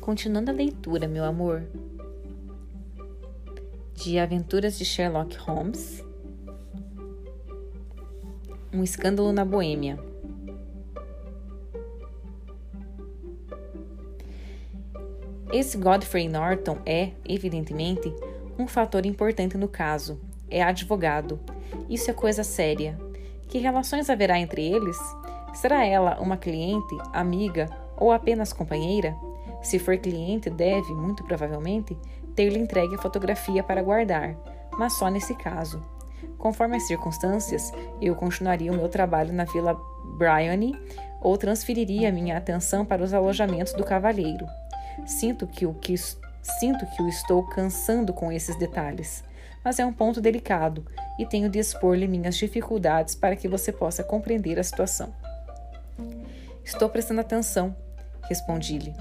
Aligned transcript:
Continuando 0.00 0.50
a 0.50 0.54
leitura, 0.54 1.06
meu 1.06 1.24
amor. 1.24 1.62
De 3.94 4.18
Aventuras 4.18 4.78
de 4.78 4.84
Sherlock 4.84 5.36
Holmes. 5.36 6.02
Um 8.72 8.82
escândalo 8.82 9.30
na 9.30 9.44
Boêmia. 9.44 9.98
Esse 15.52 15.76
Godfrey 15.76 16.28
Norton 16.28 16.78
é, 16.86 17.10
evidentemente, 17.28 18.10
um 18.58 18.66
fator 18.66 19.04
importante 19.04 19.58
no 19.58 19.68
caso. 19.68 20.18
É 20.48 20.62
advogado. 20.62 21.38
Isso 21.90 22.10
é 22.10 22.14
coisa 22.14 22.42
séria. 22.42 22.98
Que 23.48 23.58
relações 23.58 24.08
haverá 24.08 24.38
entre 24.38 24.64
eles? 24.64 24.96
Será 25.52 25.84
ela 25.84 26.18
uma 26.20 26.38
cliente, 26.38 26.96
amiga 27.12 27.68
ou 27.98 28.10
apenas 28.12 28.52
companheira? 28.52 29.14
Se 29.62 29.78
for 29.78 29.96
cliente, 29.98 30.48
deve, 30.48 30.92
muito 30.94 31.24
provavelmente, 31.24 31.96
ter-lhe 32.34 32.58
entregue 32.58 32.94
a 32.94 33.02
fotografia 33.02 33.62
para 33.62 33.82
guardar, 33.82 34.36
mas 34.78 34.94
só 34.94 35.08
nesse 35.08 35.34
caso. 35.34 35.82
Conforme 36.38 36.76
as 36.76 36.86
circunstâncias, 36.86 37.70
eu 38.00 38.14
continuaria 38.14 38.72
o 38.72 38.76
meu 38.76 38.88
trabalho 38.88 39.32
na 39.32 39.44
Vila 39.44 39.78
Bryony 40.16 40.74
ou 41.20 41.36
transferiria 41.36 42.10
minha 42.10 42.36
atenção 42.36 42.84
para 42.84 43.02
os 43.02 43.12
alojamentos 43.12 43.74
do 43.74 43.84
cavalheiro. 43.84 44.46
Sinto 45.06 45.46
que 45.46 45.66
o 45.66 45.74
que 45.74 45.94
sinto 45.96 46.86
que 46.86 47.02
o 47.02 47.08
estou 47.08 47.42
cansando 47.42 48.14
com 48.14 48.32
esses 48.32 48.56
detalhes, 48.56 49.22
mas 49.62 49.78
é 49.78 49.84
um 49.84 49.92
ponto 49.92 50.20
delicado 50.20 50.86
e 51.18 51.26
tenho 51.26 51.50
de 51.50 51.58
expor-lhe 51.58 52.08
minhas 52.08 52.36
dificuldades 52.36 53.14
para 53.14 53.36
que 53.36 53.46
você 53.46 53.70
possa 53.70 54.02
compreender 54.02 54.58
a 54.58 54.64
situação. 54.64 55.12
Estou 56.64 56.88
prestando 56.88 57.20
atenção, 57.20 57.76
respondi-lhe. 58.22 58.94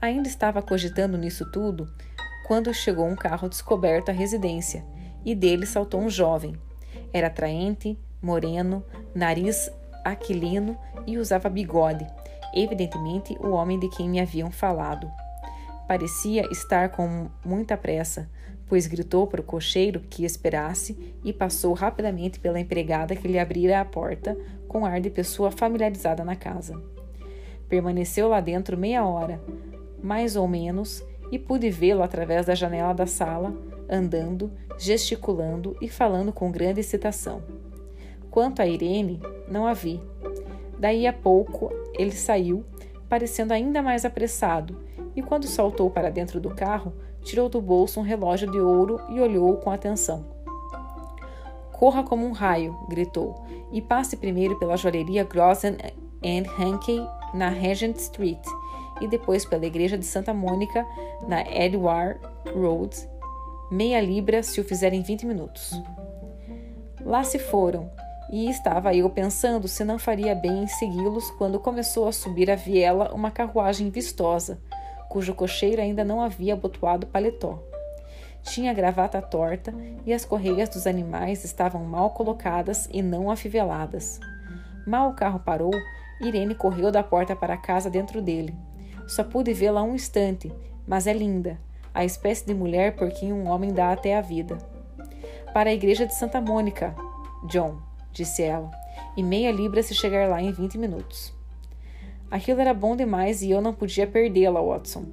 Ainda 0.00 0.28
estava 0.28 0.62
cogitando 0.62 1.18
nisso 1.18 1.50
tudo 1.50 1.88
quando 2.46 2.72
chegou 2.72 3.06
um 3.06 3.14
carro 3.14 3.48
descoberto 3.48 4.08
à 4.08 4.12
residência 4.12 4.84
e 5.24 5.34
dele 5.34 5.66
saltou 5.66 6.00
um 6.00 6.08
jovem. 6.08 6.56
Era 7.12 7.26
atraente, 7.26 7.98
moreno, 8.22 8.84
nariz 9.14 9.70
aquilino 10.04 10.76
e 11.06 11.18
usava 11.18 11.48
bigode, 11.48 12.06
evidentemente 12.54 13.36
o 13.40 13.50
homem 13.50 13.78
de 13.78 13.88
quem 13.90 14.08
me 14.08 14.20
haviam 14.20 14.50
falado. 14.50 15.10
Parecia 15.86 16.42
estar 16.50 16.88
com 16.90 17.28
muita 17.44 17.76
pressa, 17.76 18.28
pois 18.66 18.86
gritou 18.86 19.26
para 19.26 19.40
o 19.40 19.44
cocheiro 19.44 20.00
que 20.00 20.24
esperasse 20.24 21.14
e 21.24 21.32
passou 21.32 21.74
rapidamente 21.74 22.40
pela 22.40 22.60
empregada 22.60 23.16
que 23.16 23.28
lhe 23.28 23.38
abrira 23.38 23.80
a 23.80 23.84
porta 23.84 24.36
com 24.66 24.86
ar 24.86 25.00
de 25.00 25.10
pessoa 25.10 25.50
familiarizada 25.50 26.24
na 26.24 26.36
casa. 26.36 26.80
Permaneceu 27.68 28.28
lá 28.28 28.40
dentro 28.40 28.78
meia 28.78 29.04
hora, 29.04 29.40
mais 30.02 30.36
ou 30.36 30.46
menos, 30.48 31.04
e 31.30 31.38
pude 31.38 31.70
vê-lo 31.70 32.02
através 32.02 32.46
da 32.46 32.54
janela 32.54 32.92
da 32.92 33.06
sala, 33.06 33.54
andando, 33.88 34.50
gesticulando 34.78 35.76
e 35.80 35.88
falando 35.88 36.32
com 36.32 36.50
grande 36.50 36.80
excitação. 36.80 37.42
Quanto 38.30 38.62
a 38.62 38.66
Irene, 38.66 39.20
não 39.48 39.66
a 39.66 39.74
vi. 39.74 40.00
Daí 40.78 41.06
a 41.06 41.12
pouco 41.12 41.70
ele 41.94 42.12
saiu, 42.12 42.64
parecendo 43.08 43.52
ainda 43.52 43.82
mais 43.82 44.04
apressado, 44.04 44.76
e 45.14 45.22
quando 45.22 45.46
saltou 45.46 45.90
para 45.90 46.10
dentro 46.10 46.40
do 46.40 46.50
carro, 46.50 46.92
tirou 47.22 47.48
do 47.48 47.60
bolso 47.60 48.00
um 48.00 48.04
relógio 48.04 48.50
de 48.50 48.58
ouro 48.58 49.00
e 49.10 49.20
olhou-o 49.20 49.56
com 49.58 49.70
atenção. 49.70 50.24
Corra 51.72 52.02
como 52.02 52.26
um 52.26 52.32
raio, 52.32 52.76
gritou, 52.88 53.44
e 53.72 53.80
passe 53.80 54.16
primeiro 54.16 54.58
pela 54.58 54.76
joalheria 54.76 55.24
Grossen 55.24 55.76
and 56.24 56.44
Hankey 56.58 57.06
na 57.34 57.48
Regent 57.48 57.96
Street 57.96 58.44
e 59.00 59.08
depois 59.08 59.44
pela 59.44 59.66
igreja 59.66 59.96
de 59.96 60.04
Santa 60.04 60.34
Mônica, 60.34 60.86
na 61.26 61.42
Edward 61.42 62.20
Road, 62.54 62.96
meia 63.70 64.00
libra 64.00 64.42
se 64.42 64.60
o 64.60 64.64
fizer 64.64 64.92
em 64.92 65.02
20 65.02 65.26
minutos. 65.26 65.72
Lá 67.04 67.24
se 67.24 67.38
foram, 67.38 67.90
e 68.30 68.48
estava 68.48 68.94
eu 68.94 69.10
pensando 69.10 69.66
se 69.66 69.84
não 69.84 69.98
faria 69.98 70.34
bem 70.34 70.62
em 70.62 70.66
segui-los 70.66 71.30
quando 71.32 71.58
começou 71.58 72.06
a 72.06 72.12
subir 72.12 72.50
a 72.50 72.54
viela 72.54 73.12
uma 73.12 73.30
carruagem 73.30 73.90
vistosa, 73.90 74.60
cujo 75.08 75.34
cocheiro 75.34 75.82
ainda 75.82 76.04
não 76.04 76.20
havia 76.20 76.54
abotoado 76.54 77.06
paletó. 77.06 77.58
Tinha 78.42 78.72
gravata 78.72 79.20
torta 79.20 79.74
e 80.06 80.12
as 80.12 80.24
correias 80.24 80.68
dos 80.68 80.86
animais 80.86 81.44
estavam 81.44 81.84
mal 81.84 82.10
colocadas 82.10 82.88
e 82.92 83.02
não 83.02 83.30
afiveladas. 83.30 84.20
Mal 84.86 85.10
o 85.10 85.14
carro 85.14 85.40
parou, 85.40 85.72
Irene 86.20 86.54
correu 86.54 86.90
da 86.90 87.02
porta 87.02 87.34
para 87.34 87.54
a 87.54 87.58
casa 87.58 87.90
dentro 87.90 88.22
dele. 88.22 88.54
Só 89.10 89.24
pude 89.24 89.52
vê-la 89.52 89.82
um 89.82 89.96
instante, 89.96 90.52
mas 90.86 91.08
é 91.08 91.12
linda, 91.12 91.58
a 91.92 92.04
espécie 92.04 92.46
de 92.46 92.54
mulher 92.54 92.94
por 92.94 93.10
quem 93.10 93.32
um 93.32 93.48
homem 93.48 93.72
dá 93.72 93.90
até 93.90 94.16
a 94.16 94.20
vida. 94.20 94.56
Para 95.52 95.70
a 95.70 95.72
igreja 95.72 96.06
de 96.06 96.14
Santa 96.14 96.40
Mônica, 96.40 96.94
John, 97.48 97.78
disse 98.12 98.40
ela, 98.40 98.70
e 99.16 99.22
meia 99.24 99.50
libra 99.50 99.82
se 99.82 99.96
chegar 99.96 100.28
lá 100.28 100.40
em 100.40 100.52
vinte 100.52 100.78
minutos. 100.78 101.34
Aquilo 102.30 102.60
era 102.60 102.72
bom 102.72 102.94
demais 102.94 103.42
e 103.42 103.50
eu 103.50 103.60
não 103.60 103.74
podia 103.74 104.06
perdê-la, 104.06 104.62
Watson. 104.62 105.06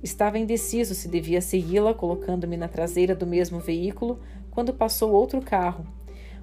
Estava 0.00 0.38
indeciso 0.38 0.94
se 0.94 1.08
devia 1.08 1.40
segui-la, 1.40 1.92
colocando-me 1.92 2.56
na 2.56 2.68
traseira 2.68 3.12
do 3.12 3.26
mesmo 3.26 3.58
veículo, 3.58 4.20
quando 4.52 4.72
passou 4.72 5.10
outro 5.10 5.42
carro. 5.42 5.84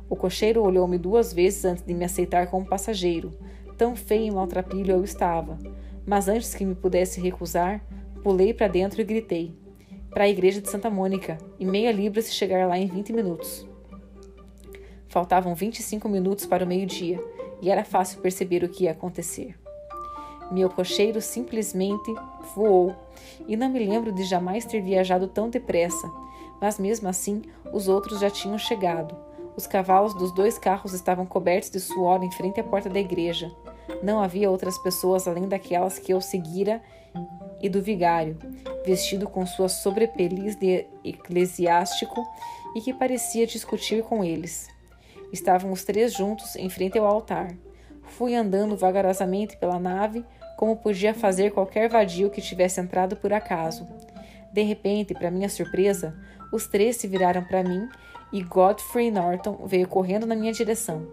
O 0.10 0.18
cocheiro 0.18 0.62
olhou-me 0.62 0.98
duas 0.98 1.32
vezes 1.32 1.64
antes 1.64 1.82
de 1.82 1.94
me 1.94 2.04
aceitar 2.04 2.48
como 2.48 2.68
passageiro. 2.68 3.34
Tão 3.78 3.96
feio 3.96 4.26
e 4.26 4.32
maltrapilho 4.32 4.92
eu 4.92 5.04
estava 5.06 5.58
mas 6.10 6.28
antes 6.28 6.56
que 6.56 6.66
me 6.66 6.74
pudesse 6.74 7.22
recusar, 7.22 7.86
pulei 8.24 8.52
para 8.52 8.68
dentro 8.68 9.00
e 9.00 9.04
gritei: 9.04 9.56
Para 10.10 10.24
a 10.24 10.28
igreja 10.28 10.60
de 10.60 10.68
Santa 10.68 10.90
Mônica, 10.90 11.38
e 11.60 11.64
meia 11.64 11.92
libra 11.92 12.20
se 12.20 12.32
chegar 12.32 12.68
lá 12.68 12.80
em 12.80 12.88
20 12.88 13.14
minutos. 13.14 13.70
Faltavam 15.08 15.54
25 15.54 16.10
minutos 16.10 16.48
para 16.48 16.66
o 16.66 16.68
meio-dia 16.68 17.24
e 17.62 17.70
era 17.70 17.86
fácil 17.86 18.22
perceber 18.22 18.64
o 18.64 18.70
que 18.70 18.86
ia 18.86 18.92
acontecer. 18.92 19.56
Meu 20.52 20.68
cocheiro 20.68 21.22
simplesmente 21.22 22.12
voou 22.56 22.96
e 23.48 23.56
não 23.56 23.70
me 23.70 23.78
lembro 23.78 24.12
de 24.12 24.24
jamais 24.24 24.66
ter 24.66 24.82
viajado 24.82 25.28
tão 25.28 25.48
depressa, 25.48 26.12
mas 26.60 26.80
mesmo 26.80 27.08
assim 27.08 27.44
os 27.72 27.88
outros 27.88 28.20
já 28.20 28.32
tinham 28.32 28.58
chegado. 28.58 29.16
Os 29.56 29.68
cavalos 29.68 30.16
dos 30.16 30.32
dois 30.32 30.58
carros 30.58 30.92
estavam 30.92 31.28
cobertos 31.28 31.70
de 31.70 31.80
suor 31.80 32.24
em 32.24 32.32
frente 32.32 32.60
à 32.60 32.64
porta 32.64 32.90
da 32.90 33.00
igreja. 33.00 33.56
Não 34.02 34.22
havia 34.22 34.50
outras 34.50 34.78
pessoas 34.78 35.28
além 35.28 35.48
daquelas 35.48 36.00
que 36.00 36.14
eu 36.14 36.22
seguira 36.22 36.82
e 37.62 37.70
do 37.70 37.82
vigário, 37.82 38.38
vestido 38.86 39.28
com 39.28 39.46
sua 39.46 39.68
sobrepeliz 39.68 40.56
de 40.56 40.86
eclesiástico 41.04 42.26
e 42.76 42.82
que 42.82 42.94
parecia 42.94 43.46
discutir 43.46 44.04
com 44.04 44.24
eles. 44.24 44.68
Estavam 45.32 45.72
os 45.72 45.84
três 45.84 46.14
juntos 46.14 46.56
em 46.56 46.70
frente 46.70 46.98
ao 46.98 47.06
altar. 47.06 47.54
Fui 48.04 48.36
andando 48.36 48.76
vagarosamente 48.76 49.58
pela 49.58 49.80
nave, 49.80 50.26
como 50.58 50.76
podia 50.76 51.14
fazer 51.14 51.52
qualquer 51.52 51.90
vadio 51.90 52.30
que 52.30 52.42
tivesse 52.42 52.82
entrado 52.82 53.16
por 53.16 53.32
acaso. 53.32 53.88
De 54.52 54.62
repente, 54.64 55.14
para 55.14 55.32
minha 55.32 55.48
surpresa, 55.48 56.18
os 56.52 56.68
três 56.68 56.98
se 56.98 57.08
viraram 57.08 57.44
para 57.44 57.64
mim 57.64 57.88
e 58.34 58.44
Godfrey 58.44 59.12
Norton 59.12 59.66
veio 59.66 59.88
correndo 59.88 60.26
na 60.26 60.36
minha 60.36 60.52
direção. 60.52 61.08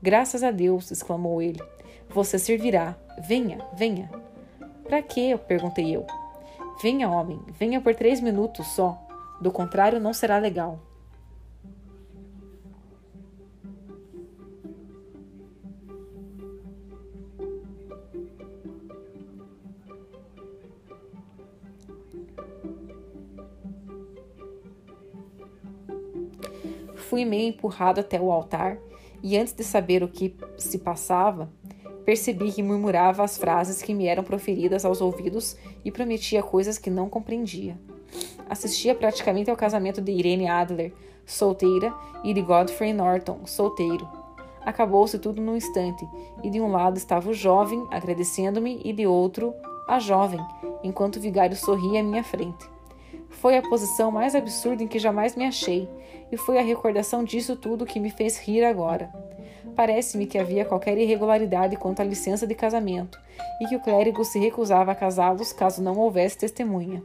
Graças 0.00 0.42
a 0.42 0.50
Deus! 0.50 0.90
exclamou 0.90 1.40
ele. 1.42 1.60
Você 2.18 2.36
servirá. 2.36 2.96
Venha, 3.28 3.64
venha. 3.74 4.10
Para 4.82 5.00
quê? 5.00 5.38
perguntei 5.46 5.94
eu. 5.94 6.04
Venha, 6.82 7.08
homem, 7.08 7.40
venha 7.56 7.80
por 7.80 7.94
três 7.94 8.20
minutos 8.20 8.66
só. 8.66 8.98
Do 9.40 9.52
contrário, 9.52 10.00
não 10.00 10.12
será 10.12 10.36
legal. 10.36 10.80
Fui 26.96 27.24
meio 27.24 27.50
empurrado 27.50 28.00
até 28.00 28.20
o 28.20 28.32
altar 28.32 28.76
e, 29.22 29.38
antes 29.38 29.52
de 29.52 29.62
saber 29.62 30.02
o 30.02 30.08
que 30.08 30.36
se 30.56 30.78
passava, 30.78 31.48
Percebi 32.08 32.50
que 32.50 32.62
murmurava 32.62 33.22
as 33.22 33.36
frases 33.36 33.82
que 33.82 33.92
me 33.92 34.06
eram 34.06 34.24
proferidas 34.24 34.82
aos 34.86 35.02
ouvidos 35.02 35.58
e 35.84 35.92
prometia 35.92 36.42
coisas 36.42 36.78
que 36.78 36.88
não 36.88 37.06
compreendia. 37.06 37.76
Assistia 38.48 38.94
praticamente 38.94 39.50
ao 39.50 39.56
casamento 39.58 40.00
de 40.00 40.10
Irene 40.12 40.48
Adler, 40.48 40.94
solteira, 41.26 41.94
e 42.24 42.32
de 42.32 42.40
Godfrey 42.40 42.94
Norton, 42.94 43.40
solteiro. 43.44 44.08
Acabou-se 44.64 45.18
tudo 45.18 45.42
num 45.42 45.54
instante, 45.54 46.02
e 46.42 46.48
de 46.48 46.58
um 46.62 46.70
lado 46.70 46.96
estava 46.96 47.28
o 47.28 47.34
jovem, 47.34 47.86
agradecendo-me, 47.90 48.80
e 48.82 48.90
de 48.90 49.06
outro, 49.06 49.52
a 49.86 49.98
jovem, 49.98 50.40
enquanto 50.82 51.16
o 51.16 51.20
vigário 51.20 51.56
sorria 51.58 52.00
à 52.00 52.02
minha 52.02 52.24
frente. 52.24 52.66
Foi 53.28 53.58
a 53.58 53.68
posição 53.68 54.10
mais 54.10 54.34
absurda 54.34 54.82
em 54.82 54.88
que 54.88 54.98
jamais 54.98 55.36
me 55.36 55.44
achei, 55.44 55.86
e 56.32 56.38
foi 56.38 56.58
a 56.58 56.62
recordação 56.62 57.22
disso 57.22 57.54
tudo 57.54 57.84
que 57.84 58.00
me 58.00 58.08
fez 58.08 58.38
rir 58.38 58.64
agora. 58.64 59.27
Parece-me 59.78 60.26
que 60.26 60.36
havia 60.36 60.64
qualquer 60.64 60.98
irregularidade 60.98 61.76
quanto 61.76 62.00
à 62.00 62.04
licença 62.04 62.48
de 62.48 62.54
casamento 62.56 63.16
e 63.60 63.66
que 63.68 63.76
o 63.76 63.80
clérigo 63.80 64.24
se 64.24 64.36
recusava 64.36 64.90
a 64.90 64.94
casá-los 64.94 65.52
caso 65.52 65.80
não 65.80 65.96
houvesse 65.96 66.36
testemunha. 66.36 67.00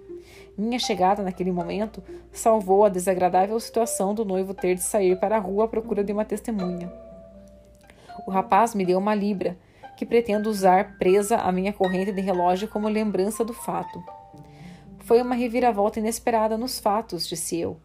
Minha 0.58 0.80
chegada 0.80 1.22
naquele 1.22 1.52
momento 1.52 2.04
salvou 2.32 2.84
a 2.84 2.90
desagradável 2.90 3.60
situação 3.60 4.16
do 4.16 4.26
noivo 4.26 4.56
ter 4.56 4.74
de 4.74 4.82
sair 4.82 5.20
para 5.20 5.36
a 5.36 5.40
rua 5.40 5.66
à 5.66 5.68
procura 5.68 6.04
de 6.04 6.12
uma 6.12 6.26
testemunha. 6.26 6.92
O 8.26 8.32
rapaz 8.32 8.74
me 8.74 8.84
deu 8.84 8.98
uma 8.98 9.14
libra, 9.14 9.56
que 9.96 10.04
pretendo 10.04 10.50
usar 10.50 10.98
presa 10.98 11.38
à 11.38 11.52
minha 11.52 11.74
corrente 11.74 12.12
de 12.12 12.22
relógio 12.22 12.68
como 12.68 12.90
lembrança 12.90 13.46
do 13.46 13.54
fato. 13.54 14.04
Foi 15.02 15.22
uma 15.22 15.36
reviravolta 15.36 16.00
inesperada 16.00 16.58
nos 16.58 16.80
fatos, 16.80 17.28
disse 17.28 17.56
eu. 17.60 17.78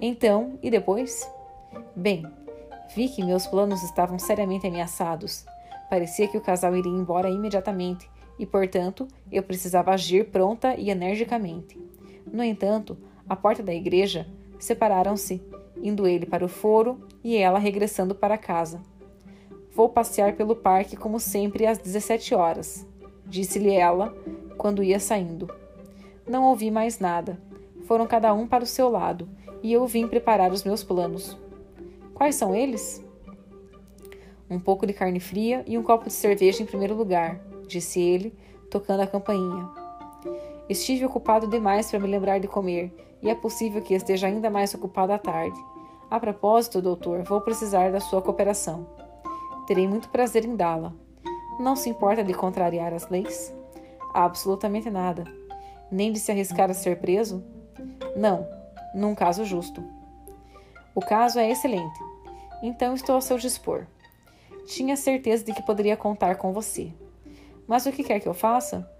Então, 0.00 0.58
e 0.60 0.72
depois? 0.72 1.30
Bem, 1.94 2.26
vi 2.94 3.08
que 3.08 3.24
meus 3.24 3.46
planos 3.46 3.82
estavam 3.82 4.18
seriamente 4.18 4.66
ameaçados. 4.66 5.44
Parecia 5.88 6.28
que 6.28 6.36
o 6.36 6.40
casal 6.40 6.76
iria 6.76 6.92
embora 6.92 7.30
imediatamente 7.30 8.10
e, 8.38 8.44
portanto, 8.44 9.06
eu 9.30 9.42
precisava 9.42 9.92
agir 9.92 10.26
pronta 10.30 10.74
e 10.76 10.90
energicamente. 10.90 11.80
No 12.30 12.42
entanto, 12.42 12.96
à 13.28 13.34
porta 13.34 13.62
da 13.62 13.74
igreja, 13.74 14.26
separaram-se, 14.58 15.42
indo 15.82 16.06
ele 16.06 16.26
para 16.26 16.44
o 16.44 16.48
foro 16.48 17.00
e 17.22 17.36
ela 17.36 17.58
regressando 17.58 18.14
para 18.14 18.38
casa. 18.38 18.80
Vou 19.72 19.88
passear 19.88 20.34
pelo 20.34 20.56
parque 20.56 20.96
como 20.96 21.20
sempre 21.20 21.66
às 21.66 21.78
17 21.78 22.34
horas, 22.34 22.86
disse-lhe 23.26 23.72
ela 23.72 24.14
quando 24.56 24.82
ia 24.82 24.98
saindo. 24.98 25.48
Não 26.26 26.44
ouvi 26.44 26.70
mais 26.70 26.98
nada. 26.98 27.38
Foram 27.84 28.06
cada 28.06 28.32
um 28.34 28.46
para 28.46 28.64
o 28.64 28.66
seu 28.66 28.88
lado 28.88 29.28
e 29.62 29.72
eu 29.72 29.86
vim 29.86 30.08
preparar 30.08 30.50
os 30.50 30.64
meus 30.64 30.82
planos. 30.82 31.38
Quais 32.16 32.34
são 32.34 32.54
eles? 32.54 33.04
Um 34.48 34.58
pouco 34.58 34.86
de 34.86 34.94
carne 34.94 35.20
fria 35.20 35.62
e 35.66 35.76
um 35.76 35.82
copo 35.82 36.06
de 36.06 36.14
cerveja 36.14 36.62
em 36.62 36.66
primeiro 36.66 36.94
lugar, 36.94 37.38
disse 37.68 38.00
ele, 38.00 38.34
tocando 38.70 39.00
a 39.00 39.06
campainha. 39.06 39.68
Estive 40.66 41.04
ocupado 41.04 41.46
demais 41.46 41.90
para 41.90 42.00
me 42.00 42.08
lembrar 42.08 42.40
de 42.40 42.48
comer, 42.48 42.90
e 43.20 43.28
é 43.28 43.34
possível 43.34 43.82
que 43.82 43.92
esteja 43.92 44.28
ainda 44.28 44.48
mais 44.48 44.72
ocupado 44.72 45.12
à 45.12 45.18
tarde. 45.18 45.62
A 46.10 46.18
propósito, 46.18 46.80
doutor, 46.80 47.22
vou 47.22 47.42
precisar 47.42 47.92
da 47.92 48.00
sua 48.00 48.22
cooperação. 48.22 48.86
Terei 49.66 49.86
muito 49.86 50.08
prazer 50.08 50.46
em 50.46 50.56
dá-la. 50.56 50.94
Não 51.60 51.76
se 51.76 51.90
importa 51.90 52.24
de 52.24 52.32
contrariar 52.32 52.94
as 52.94 53.10
leis? 53.10 53.54
Absolutamente 54.14 54.88
nada. 54.88 55.24
Nem 55.90 56.10
de 56.10 56.18
se 56.18 56.32
arriscar 56.32 56.70
a 56.70 56.74
ser 56.74 56.98
preso? 56.98 57.44
Não, 58.16 58.48
num 58.94 59.14
caso 59.14 59.44
justo. 59.44 59.84
O 60.96 61.00
caso 61.02 61.38
é 61.38 61.50
excelente. 61.50 62.05
Então 62.66 62.94
estou 62.94 63.14
ao 63.14 63.20
seu 63.20 63.38
dispor. 63.38 63.86
Tinha 64.66 64.96
certeza 64.96 65.44
de 65.44 65.52
que 65.52 65.62
poderia 65.62 65.96
contar 65.96 66.34
com 66.34 66.52
você. 66.52 66.92
Mas 67.64 67.86
o 67.86 67.92
que 67.92 68.02
quer 68.02 68.18
que 68.18 68.26
eu 68.26 68.34
faça? 68.34 68.90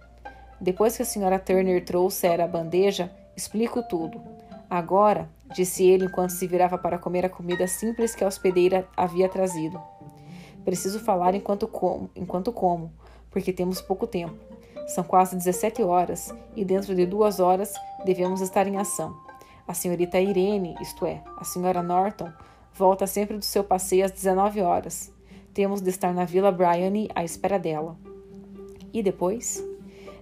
Depois 0.61 0.97
que 0.97 1.03
a 1.03 1.05
senhora 1.05 1.37
Turner 1.37 1.85
trouxer 1.85 2.41
a 2.41 2.47
bandeja, 2.47 3.11
explico 3.37 3.83
tudo. 3.83 4.23
Agora, 4.71 5.29
disse 5.53 5.85
ele 5.85 6.05
enquanto 6.05 6.31
se 6.31 6.47
virava 6.47 6.79
para 6.79 6.97
comer 6.97 7.27
a 7.27 7.29
comida 7.29 7.67
simples 7.67 8.15
que 8.15 8.23
a 8.23 8.29
hospedeira 8.29 8.87
havia 8.97 9.29
trazido. 9.29 9.83
Preciso 10.65 11.01
falar 11.01 11.35
enquanto 11.35 11.67
como, 11.67 12.09
enquanto 12.15 12.53
como, 12.53 12.93
porque 13.33 13.53
temos 13.53 13.81
pouco 13.81 14.07
tempo. 14.07 14.37
São 14.87 15.03
quase 15.03 15.35
17 15.35 15.83
horas 15.83 16.33
e 16.55 16.65
dentro 16.65 16.95
de 16.95 17.05
duas 17.05 17.41
horas 17.41 17.75
devemos 18.05 18.41
estar 18.41 18.69
em 18.69 18.77
ação. 18.77 19.17
A 19.67 19.75
senhorita 19.75 20.21
Irene, 20.21 20.77
isto 20.81 21.05
é, 21.05 21.21
a 21.37 21.43
senhora 21.43 21.83
Norton, 21.83 22.31
volta 22.77 23.07
sempre 23.07 23.39
do 23.39 23.45
seu 23.45 23.65
passeio 23.65 24.05
às 24.05 24.11
19 24.11 24.61
horas. 24.61 25.13
Temos 25.55 25.81
de 25.81 25.89
estar 25.89 26.13
na 26.13 26.25
Vila 26.25 26.53
Bryony 26.53 27.09
à 27.15 27.25
espera 27.25 27.59
dela. 27.59 27.97
E 28.93 29.03
depois? 29.03 29.65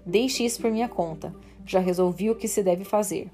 Deixe 0.06 0.44
isso 0.44 0.60
por 0.60 0.70
minha 0.70 0.88
conta. 0.88 1.34
Já 1.66 1.80
resolvi 1.80 2.30
o 2.30 2.36
que 2.36 2.46
se 2.46 2.62
deve 2.62 2.84
fazer. 2.84 3.30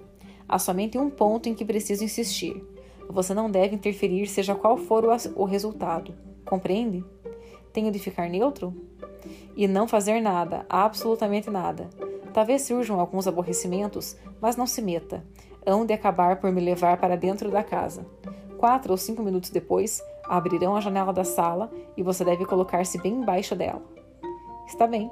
Há 0.49 0.59
somente 0.59 0.97
um 0.97 1.11
ponto 1.11 1.49
em 1.49 1.55
que 1.55 1.65
preciso 1.65 2.03
insistir. 2.03 2.65
Você 3.09 3.35
não 3.35 3.51
deve 3.51 3.75
interferir, 3.75 4.27
seja 4.27 4.55
qual 4.55 4.77
for 4.77 5.05
o 5.37 5.45
resultado. 5.45 6.15
Compreende? 6.45 7.05
Tenho 7.73 7.91
de 7.91 7.99
ficar 7.99 8.29
neutro? 8.29 8.75
E 9.55 9.69
não 9.69 9.87
fazer 9.87 10.21
nada, 10.21 10.65
absolutamente 10.69 11.51
nada. 11.51 11.91
Talvez 12.33 12.63
surjam 12.63 12.99
alguns 12.99 13.27
aborrecimentos, 13.27 14.17
mas 14.41 14.57
não 14.57 14.67
se 14.67 14.81
meta. 14.81 15.25
Hão 15.67 15.85
de 15.85 15.93
acabar 15.93 16.41
por 16.41 16.51
me 16.51 16.61
levar 16.61 16.97
para 16.99 17.17
dentro 17.17 17.51
da 17.51 17.63
casa. 17.63 18.07
Quatro 18.61 18.93
ou 18.93 18.99
cinco 18.99 19.23
minutos 19.23 19.49
depois, 19.49 20.03
abrirão 20.29 20.77
a 20.77 20.83
janela 20.83 21.15
da 21.15 21.25
sala 21.25 21.73
e 21.97 22.03
você 22.03 22.23
deve 22.23 22.45
colocar-se 22.45 23.01
bem 23.01 23.15
embaixo 23.15 23.57
dela. 23.57 23.81
Está 24.67 24.87
bem. 24.87 25.11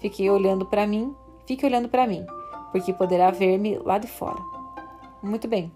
Fiquei 0.00 0.30
olhando 0.30 0.64
para 0.64 0.86
mim, 0.86 1.14
fique 1.46 1.66
olhando 1.66 1.90
para 1.90 2.06
mim, 2.06 2.24
porque 2.72 2.90
poderá 2.94 3.30
ver-me 3.30 3.76
lá 3.76 3.98
de 3.98 4.06
fora. 4.06 4.40
Muito 5.22 5.46
bem. 5.46 5.70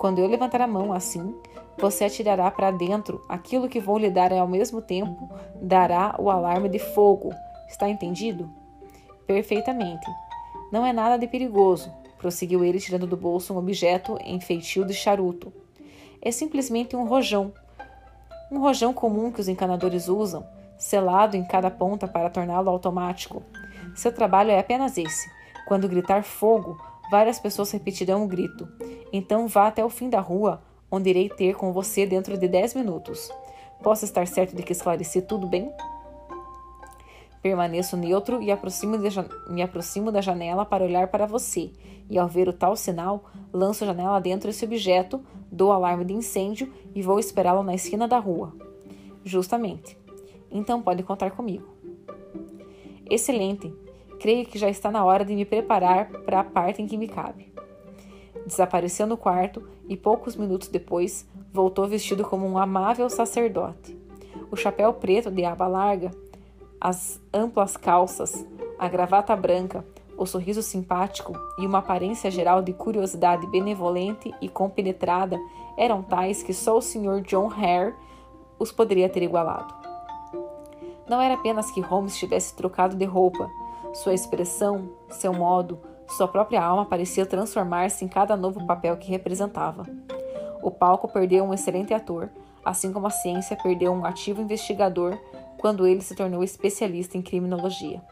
Quando 0.00 0.18
eu 0.18 0.26
levantar 0.26 0.62
a 0.62 0.66
mão 0.66 0.90
assim, 0.90 1.34
você 1.76 2.06
atirará 2.06 2.50
para 2.50 2.70
dentro 2.70 3.22
aquilo 3.28 3.68
que 3.68 3.78
vou 3.78 3.98
lhe 3.98 4.08
dar 4.08 4.32
e 4.32 4.38
ao 4.38 4.48
mesmo 4.48 4.80
tempo 4.80 5.28
dará 5.60 6.16
o 6.18 6.30
alarme 6.30 6.70
de 6.70 6.78
fogo. 6.78 7.30
Está 7.68 7.90
entendido? 7.90 8.48
Perfeitamente. 9.26 10.06
Não 10.72 10.86
é 10.86 10.94
nada 10.94 11.18
de 11.18 11.26
perigoso, 11.26 11.92
prosseguiu 12.16 12.64
ele 12.64 12.80
tirando 12.80 13.06
do 13.06 13.18
bolso 13.18 13.52
um 13.52 13.58
objeto 13.58 14.16
em 14.24 14.40
feitio 14.40 14.82
de 14.82 14.94
charuto. 14.94 15.52
É 16.26 16.32
simplesmente 16.32 16.96
um 16.96 17.04
rojão. 17.04 17.52
Um 18.50 18.58
rojão 18.58 18.92
comum 18.92 19.30
que 19.30 19.40
os 19.40 19.46
encanadores 19.46 20.08
usam, 20.08 20.44
selado 20.76 21.36
em 21.36 21.44
cada 21.44 21.70
ponta 21.70 22.08
para 22.08 22.28
torná-lo 22.28 22.68
automático. 22.68 23.44
Seu 23.94 24.12
trabalho 24.12 24.50
é 24.50 24.58
apenas 24.58 24.98
esse. 24.98 25.30
Quando 25.68 25.88
gritar 25.88 26.24
fogo, 26.24 26.76
várias 27.12 27.38
pessoas 27.38 27.70
repetirão 27.70 28.24
o 28.24 28.26
grito. 28.26 28.66
Então 29.12 29.46
vá 29.46 29.68
até 29.68 29.84
o 29.84 29.88
fim 29.88 30.10
da 30.10 30.18
rua, 30.18 30.60
onde 30.90 31.10
irei 31.10 31.28
ter 31.28 31.54
com 31.54 31.72
você 31.72 32.04
dentro 32.04 32.36
de 32.36 32.48
dez 32.48 32.74
minutos. 32.74 33.30
Posso 33.80 34.04
estar 34.04 34.26
certo 34.26 34.56
de 34.56 34.64
que 34.64 34.72
esclareci 34.72 35.22
tudo 35.22 35.46
bem? 35.46 35.70
Permaneço 37.40 37.96
neutro 37.96 38.42
e 38.42 38.50
aproximo 38.50 38.98
me 39.48 39.62
aproximo 39.62 40.10
da 40.10 40.20
janela 40.20 40.66
para 40.66 40.82
olhar 40.82 41.06
para 41.06 41.24
você, 41.24 41.70
e 42.10 42.18
ao 42.18 42.26
ver 42.26 42.48
o 42.48 42.52
tal 42.52 42.74
sinal, 42.74 43.24
lanço 43.52 43.84
a 43.84 43.86
janela 43.86 44.20
dentro 44.20 44.48
desse 44.48 44.64
objeto, 44.64 45.24
dou 45.56 45.72
alarme 45.72 46.04
de 46.04 46.12
incêndio 46.12 46.72
e 46.94 47.00
vou 47.00 47.18
esperá-lo 47.18 47.62
na 47.62 47.74
esquina 47.74 48.06
da 48.06 48.18
rua. 48.18 48.52
Justamente. 49.24 49.98
Então 50.50 50.82
pode 50.82 51.02
contar 51.02 51.30
comigo. 51.30 51.66
Excelente. 53.08 53.72
Creio 54.20 54.46
que 54.46 54.58
já 54.58 54.68
está 54.68 54.90
na 54.90 55.04
hora 55.04 55.24
de 55.24 55.34
me 55.34 55.44
preparar 55.44 56.10
para 56.10 56.40
a 56.40 56.44
parte 56.44 56.82
em 56.82 56.86
que 56.86 56.96
me 56.96 57.08
cabe. 57.08 57.52
Desapareceu 58.46 59.06
no 59.06 59.16
quarto 59.16 59.66
e 59.88 59.96
poucos 59.96 60.36
minutos 60.36 60.68
depois 60.68 61.26
voltou 61.52 61.88
vestido 61.88 62.24
como 62.24 62.46
um 62.46 62.58
amável 62.58 63.08
sacerdote. 63.08 63.96
O 64.50 64.56
chapéu 64.56 64.92
preto 64.92 65.30
de 65.30 65.44
aba 65.44 65.66
larga, 65.66 66.10
as 66.80 67.20
amplas 67.32 67.76
calças, 67.76 68.46
a 68.78 68.88
gravata 68.88 69.34
branca, 69.34 69.84
o 70.16 70.26
sorriso 70.26 70.62
simpático 70.62 71.32
e 71.58 71.66
uma 71.66 71.78
aparência 71.78 72.30
geral 72.30 72.62
de 72.62 72.72
curiosidade 72.72 73.46
benevolente 73.48 74.32
e 74.40 74.48
compenetrada 74.48 75.38
eram 75.76 76.02
tais 76.02 76.42
que 76.42 76.54
só 76.54 76.78
o 76.78 76.82
Sr. 76.82 77.20
John 77.22 77.50
Hare 77.50 77.94
os 78.58 78.72
poderia 78.72 79.08
ter 79.08 79.22
igualado. 79.22 79.74
Não 81.08 81.20
era 81.20 81.34
apenas 81.34 81.70
que 81.70 81.80
Holmes 81.80 82.16
tivesse 82.16 82.54
trocado 82.56 82.96
de 82.96 83.04
roupa, 83.04 83.48
sua 83.92 84.14
expressão, 84.14 84.90
seu 85.08 85.32
modo, 85.32 85.78
sua 86.08 86.28
própria 86.28 86.62
alma 86.62 86.84
parecia 86.84 87.26
transformar-se 87.26 88.04
em 88.04 88.08
cada 88.08 88.36
novo 88.36 88.64
papel 88.66 88.96
que 88.96 89.10
representava. 89.10 89.84
O 90.62 90.70
palco 90.70 91.08
perdeu 91.08 91.44
um 91.44 91.54
excelente 91.54 91.92
ator, 91.92 92.30
assim 92.64 92.92
como 92.92 93.06
a 93.06 93.10
ciência 93.10 93.56
perdeu 93.56 93.92
um 93.92 94.04
ativo 94.04 94.42
investigador 94.42 95.18
quando 95.58 95.86
ele 95.86 96.00
se 96.00 96.14
tornou 96.14 96.42
especialista 96.42 97.16
em 97.16 97.22
criminologia. 97.22 98.02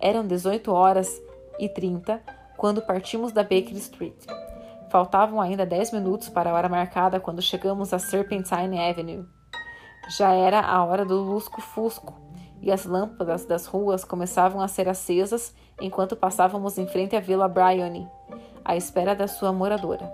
Eram 0.00 0.26
18 0.26 0.72
horas 0.72 1.20
e 1.58 1.68
30 1.68 2.22
quando 2.56 2.80
partimos 2.80 3.32
da 3.32 3.42
Baker 3.42 3.76
Street. 3.76 4.16
Faltavam 4.88 5.40
ainda 5.40 5.66
10 5.66 5.92
minutos 5.92 6.30
para 6.30 6.50
a 6.50 6.54
hora 6.54 6.70
marcada 6.70 7.20
quando 7.20 7.42
chegamos 7.42 7.92
a 7.92 7.98
Serpentine 7.98 8.78
Avenue. 8.78 9.26
Já 10.16 10.32
era 10.32 10.60
a 10.60 10.82
hora 10.84 11.04
do 11.04 11.20
lusco-fusco 11.20 12.14
e 12.62 12.72
as 12.72 12.86
lâmpadas 12.86 13.44
das 13.44 13.66
ruas 13.66 14.02
começavam 14.02 14.62
a 14.62 14.68
ser 14.68 14.88
acesas 14.88 15.54
enquanto 15.78 16.16
passávamos 16.16 16.78
em 16.78 16.86
frente 16.86 17.14
à 17.14 17.20
Vila 17.20 17.46
Bryony, 17.46 18.08
à 18.64 18.76
espera 18.76 19.14
da 19.14 19.28
sua 19.28 19.52
moradora. 19.52 20.10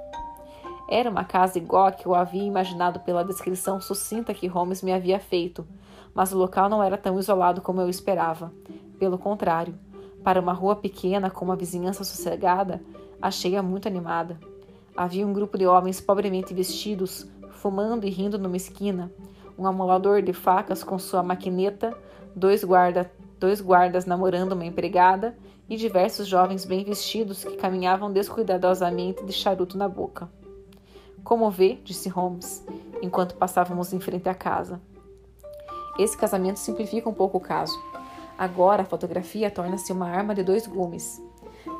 Era 0.90 1.10
uma 1.10 1.24
casa 1.24 1.58
igual 1.58 1.86
a 1.86 1.92
que 1.92 2.06
eu 2.06 2.14
havia 2.14 2.42
imaginado 2.42 3.00
pela 3.00 3.24
descrição 3.24 3.80
sucinta 3.80 4.34
que 4.34 4.46
Holmes 4.46 4.82
me 4.82 4.92
havia 4.92 5.18
feito, 5.18 5.66
mas 6.12 6.32
o 6.32 6.38
local 6.38 6.68
não 6.68 6.82
era 6.82 6.98
tão 6.98 7.18
isolado 7.18 7.60
como 7.60 7.80
eu 7.80 7.88
esperava. 7.88 8.52
Pelo 8.98 9.18
contrário, 9.18 9.74
para 10.22 10.40
uma 10.40 10.52
rua 10.52 10.76
pequena 10.76 11.30
com 11.30 11.44
uma 11.44 11.56
vizinhança 11.56 12.02
sossegada, 12.02 12.82
achei-a 13.20 13.62
muito 13.62 13.86
animada. 13.86 14.38
Havia 14.96 15.26
um 15.26 15.32
grupo 15.32 15.58
de 15.58 15.66
homens 15.66 16.00
pobremente 16.00 16.54
vestidos, 16.54 17.28
fumando 17.50 18.06
e 18.06 18.10
rindo 18.10 18.38
numa 18.38 18.56
esquina, 18.56 19.12
um 19.58 19.66
amolador 19.66 20.22
de 20.22 20.32
facas 20.32 20.82
com 20.82 20.98
sua 20.98 21.22
maquineta, 21.22 21.96
dois, 22.34 22.64
guarda, 22.64 23.10
dois 23.38 23.60
guardas 23.60 24.06
namorando 24.06 24.52
uma 24.52 24.64
empregada 24.64 25.36
e 25.68 25.76
diversos 25.76 26.26
jovens 26.26 26.64
bem 26.64 26.84
vestidos 26.84 27.44
que 27.44 27.56
caminhavam 27.56 28.12
descuidadosamente 28.12 29.24
de 29.24 29.32
charuto 29.32 29.76
na 29.76 29.88
boca. 29.88 30.28
Como 31.24 31.50
vê, 31.50 31.78
disse 31.82 32.08
Holmes, 32.08 32.64
enquanto 33.02 33.34
passávamos 33.34 33.92
em 33.92 33.98
frente 33.98 34.28
à 34.28 34.34
casa. 34.34 34.80
Esse 35.98 36.16
casamento 36.16 36.58
simplifica 36.58 37.08
um 37.08 37.14
pouco 37.14 37.38
o 37.38 37.40
caso. 37.40 37.76
Agora 38.38 38.82
a 38.82 38.86
fotografia 38.86 39.50
torna-se 39.50 39.92
uma 39.92 40.08
arma 40.08 40.34
de 40.34 40.42
dois 40.42 40.66
gumes. 40.66 41.22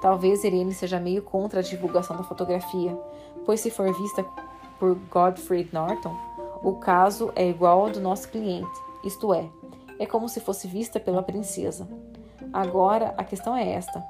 Talvez 0.01 0.43
Irene 0.43 0.73
seja 0.73 0.99
meio 0.99 1.23
contra 1.23 1.61
a 1.61 1.63
divulgação 1.63 2.17
da 2.17 2.25
fotografia, 2.25 2.99
pois 3.45 3.61
se 3.61 3.71
for 3.71 3.93
vista 3.93 4.25
por 4.79 4.95
Godfrey 5.11 5.69
Norton, 5.73 6.17
o 6.63 6.75
caso 6.77 7.31
é 7.37 7.49
igual 7.49 7.83
ao 7.83 7.91
do 7.91 8.01
nosso 8.01 8.29
cliente, 8.29 8.81
isto 9.05 9.33
é, 9.33 9.49
é 9.99 10.07
como 10.07 10.29
se 10.29 10.41
fosse 10.41 10.67
vista 10.67 10.99
pela 10.99 11.23
princesa. 11.23 11.87
Agora 12.53 13.15
a 13.19 13.25
questão 13.25 13.55
é 13.55 13.73
esta: 13.73 14.03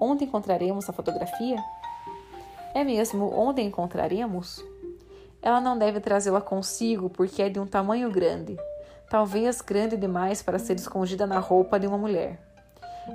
onde 0.00 0.24
encontraremos 0.24 0.88
a 0.88 0.92
fotografia? 0.92 1.56
É 2.74 2.82
mesmo 2.82 3.30
onde 3.34 3.62
encontraremos? 3.62 4.64
Ela 5.42 5.60
não 5.60 5.76
deve 5.76 6.00
trazê-la 6.00 6.40
consigo 6.40 7.10
porque 7.10 7.42
é 7.42 7.48
de 7.48 7.58
um 7.58 7.66
tamanho 7.66 8.10
grande 8.10 8.56
talvez 9.10 9.60
grande 9.60 9.96
demais 9.96 10.40
para 10.40 10.60
ser 10.60 10.76
escondida 10.76 11.26
na 11.26 11.40
roupa 11.40 11.80
de 11.80 11.86
uma 11.86 11.98
mulher. 11.98 12.40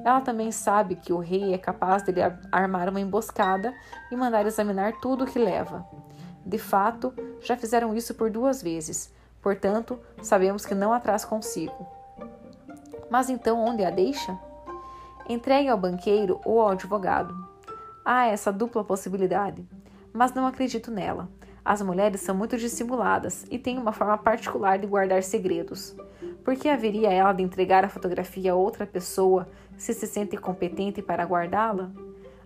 Ela 0.04 0.20
também 0.20 0.52
sabe 0.52 0.98
que 0.98 1.14
o 1.14 1.20
rei 1.20 1.54
é 1.54 1.58
capaz 1.58 2.04
de 2.04 2.12
armar 2.52 2.90
uma 2.90 3.00
emboscada 3.00 3.74
e 4.12 4.16
mandar 4.16 4.46
examinar 4.46 5.00
tudo 5.00 5.24
o 5.24 5.28
que 5.28 5.40
leva. 5.40 5.86
De 6.46 6.58
fato, 6.58 7.14
já 7.42 7.56
fizeram 7.56 7.96
isso 7.96 8.14
por 8.14 8.30
duas 8.30 8.62
vezes, 8.62 9.10
portanto, 9.42 9.98
sabemos 10.22 10.66
que 10.66 10.76
não 10.76 10.92
a 10.92 11.00
traz 11.00 11.24
consigo. 11.24 11.88
Mas 13.10 13.30
então 13.30 13.58
onde 13.58 13.86
a 13.86 13.90
deixa? 13.90 14.38
Entregue 15.30 15.70
ao 15.70 15.78
banqueiro 15.78 16.42
ou 16.44 16.60
ao 16.60 16.70
advogado. 16.70 17.34
Há 18.04 18.28
essa 18.28 18.52
dupla 18.52 18.84
possibilidade, 18.84 19.66
mas 20.12 20.34
não 20.34 20.46
acredito 20.46 20.92
nela. 20.92 21.30
As 21.66 21.82
mulheres 21.82 22.22
são 22.22 22.36
muito 22.36 22.56
dissimuladas 22.58 23.44
e 23.50 23.58
têm 23.58 23.80
uma 23.80 23.92
forma 23.92 24.16
particular 24.20 24.78
de 24.78 24.86
guardar 24.86 25.24
segredos. 25.24 25.96
Por 26.44 26.56
que 26.56 26.70
haveria 26.70 27.12
ela 27.12 27.34
de 27.34 27.42
entregar 27.42 27.84
a 27.84 27.90
fotografia 27.90 28.52
a 28.52 28.56
outra 28.56 28.86
pessoa 28.86 29.48
se 29.76 29.92
se 29.92 30.06
sente 30.06 30.38
competente 30.38 31.02
para 31.02 31.26
guardá-la? 31.26 31.92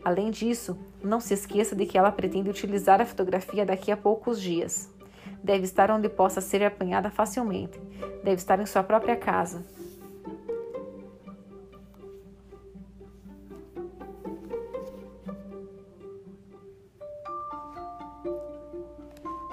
Além 0.05 0.31
disso, 0.31 0.79
não 1.03 1.19
se 1.19 1.33
esqueça 1.33 1.75
de 1.75 1.85
que 1.85 1.97
ela 1.97 2.13
pretende 2.13 2.49
utilizar 2.49 3.01
a 3.01 3.05
fotografia 3.05 3.65
daqui 3.65 3.91
a 3.91 3.97
poucos 3.97 4.41
dias. 4.41 4.89
Deve 5.43 5.65
estar 5.65 5.91
onde 5.91 6.07
possa 6.07 6.39
ser 6.39 6.63
apanhada 6.63 7.09
facilmente. 7.09 7.77
Deve 8.23 8.35
estar 8.35 8.57
em 8.61 8.65
sua 8.65 8.83
própria 8.83 9.17
casa. 9.17 9.65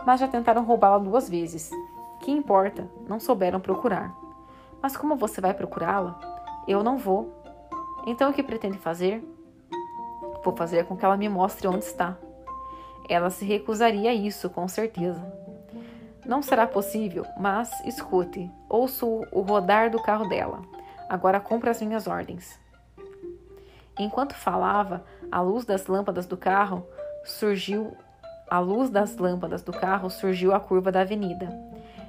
Mas 0.06 0.20
já 0.20 0.28
tentaram 0.28 0.64
roubá-la 0.64 0.98
duas 0.98 1.28
vezes. 1.28 1.68
Que 2.20 2.30
importa? 2.30 2.88
Não 3.08 3.18
souberam 3.18 3.58
procurar. 3.58 4.14
Mas 4.80 4.96
como 4.96 5.16
você 5.16 5.40
vai 5.40 5.52
procurá-la? 5.52 6.18
Eu 6.68 6.84
não 6.84 6.96
vou. 6.96 7.42
Então 8.06 8.30
o 8.30 8.32
que 8.32 8.42
pretende 8.42 8.78
fazer? 8.78 9.20
Vou 10.44 10.54
fazer 10.56 10.86
com 10.86 10.96
que 10.96 11.04
ela 11.04 11.16
me 11.16 11.28
mostre 11.28 11.66
onde 11.66 11.84
está. 11.84 12.16
Ela 13.08 13.30
se 13.30 13.44
recusaria 13.44 14.10
a 14.10 14.14
isso, 14.14 14.48
com 14.48 14.68
certeza. 14.68 15.20
Não 16.24 16.40
será 16.40 16.66
possível, 16.66 17.24
mas 17.38 17.70
escute, 17.84 18.50
ouço 18.68 19.22
o 19.32 19.40
rodar 19.40 19.90
do 19.90 20.02
carro 20.02 20.28
dela. 20.28 20.62
Agora 21.08 21.40
cumpra 21.40 21.72
as 21.72 21.82
minhas 21.82 22.06
ordens. 22.06 22.58
Enquanto 23.98 24.34
falava, 24.34 25.04
a 25.30 25.40
luz 25.40 25.64
das 25.64 25.86
lâmpadas 25.86 26.26
do 26.26 26.36
carro 26.36 26.86
surgiu 27.24 27.96
à 28.48 28.58
luz 28.58 28.90
das 28.90 29.16
lâmpadas 29.16 29.62
do 29.62 29.72
carro 29.72 30.08
surgiu 30.08 30.54
a 30.54 30.60
curva 30.60 30.92
da 30.92 31.00
avenida. 31.00 31.48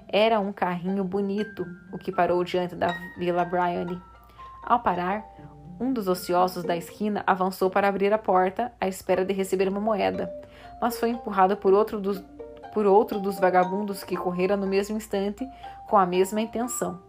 Era 0.08 0.40
um 0.40 0.54
carrinho 0.54 1.04
bonito 1.04 1.66
o 1.92 1.98
que 1.98 2.12
parou 2.12 2.44
diante 2.44 2.76
da 2.76 2.96
Vila 3.18 3.44
Bryony. 3.44 4.00
Ao 4.64 4.80
parar, 4.80 5.26
um 5.80 5.92
dos 5.92 6.08
ociosos 6.08 6.64
da 6.64 6.76
esquina 6.76 7.24
avançou 7.28 7.70
para 7.70 7.88
abrir 7.88 8.14
a 8.14 8.18
porta 8.18 8.72
à 8.80 8.88
espera 8.88 9.26
de 9.26 9.34
receber 9.34 9.68
uma 9.68 9.80
moeda, 9.80 10.32
mas 10.82 11.00
foi 11.00 11.10
empurrado 11.10 11.58
por 11.58 11.74
outro 11.74 12.00
dos, 12.00 12.24
por 12.74 12.86
outro 12.86 13.20
dos 13.20 13.40
vagabundos 13.40 14.04
que 14.04 14.16
correra 14.16 14.56
no 14.56 14.66
mesmo 14.66 14.98
instante 14.98 15.48
com 15.88 15.98
a 15.98 16.06
mesma 16.06 16.42
intenção. 16.42 17.00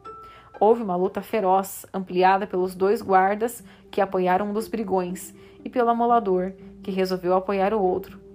Houve 0.61 0.83
uma 0.83 0.97
luta 0.97 1.23
feroz, 1.23 1.87
ampliada 1.95 2.47
pelos 2.47 2.75
dois 2.75 3.01
guardas 3.01 3.63
que 3.91 4.01
apoiaram 4.01 4.51
um 4.51 4.53
dos 4.53 4.67
brigões 4.67 5.33
e 5.65 5.71
pelo 5.71 5.91
amolador, 5.91 6.53
que 6.83 6.91
resolveu 6.91 7.35
apoiar 7.35 7.73
o 7.73 7.81
outro. 7.81 8.28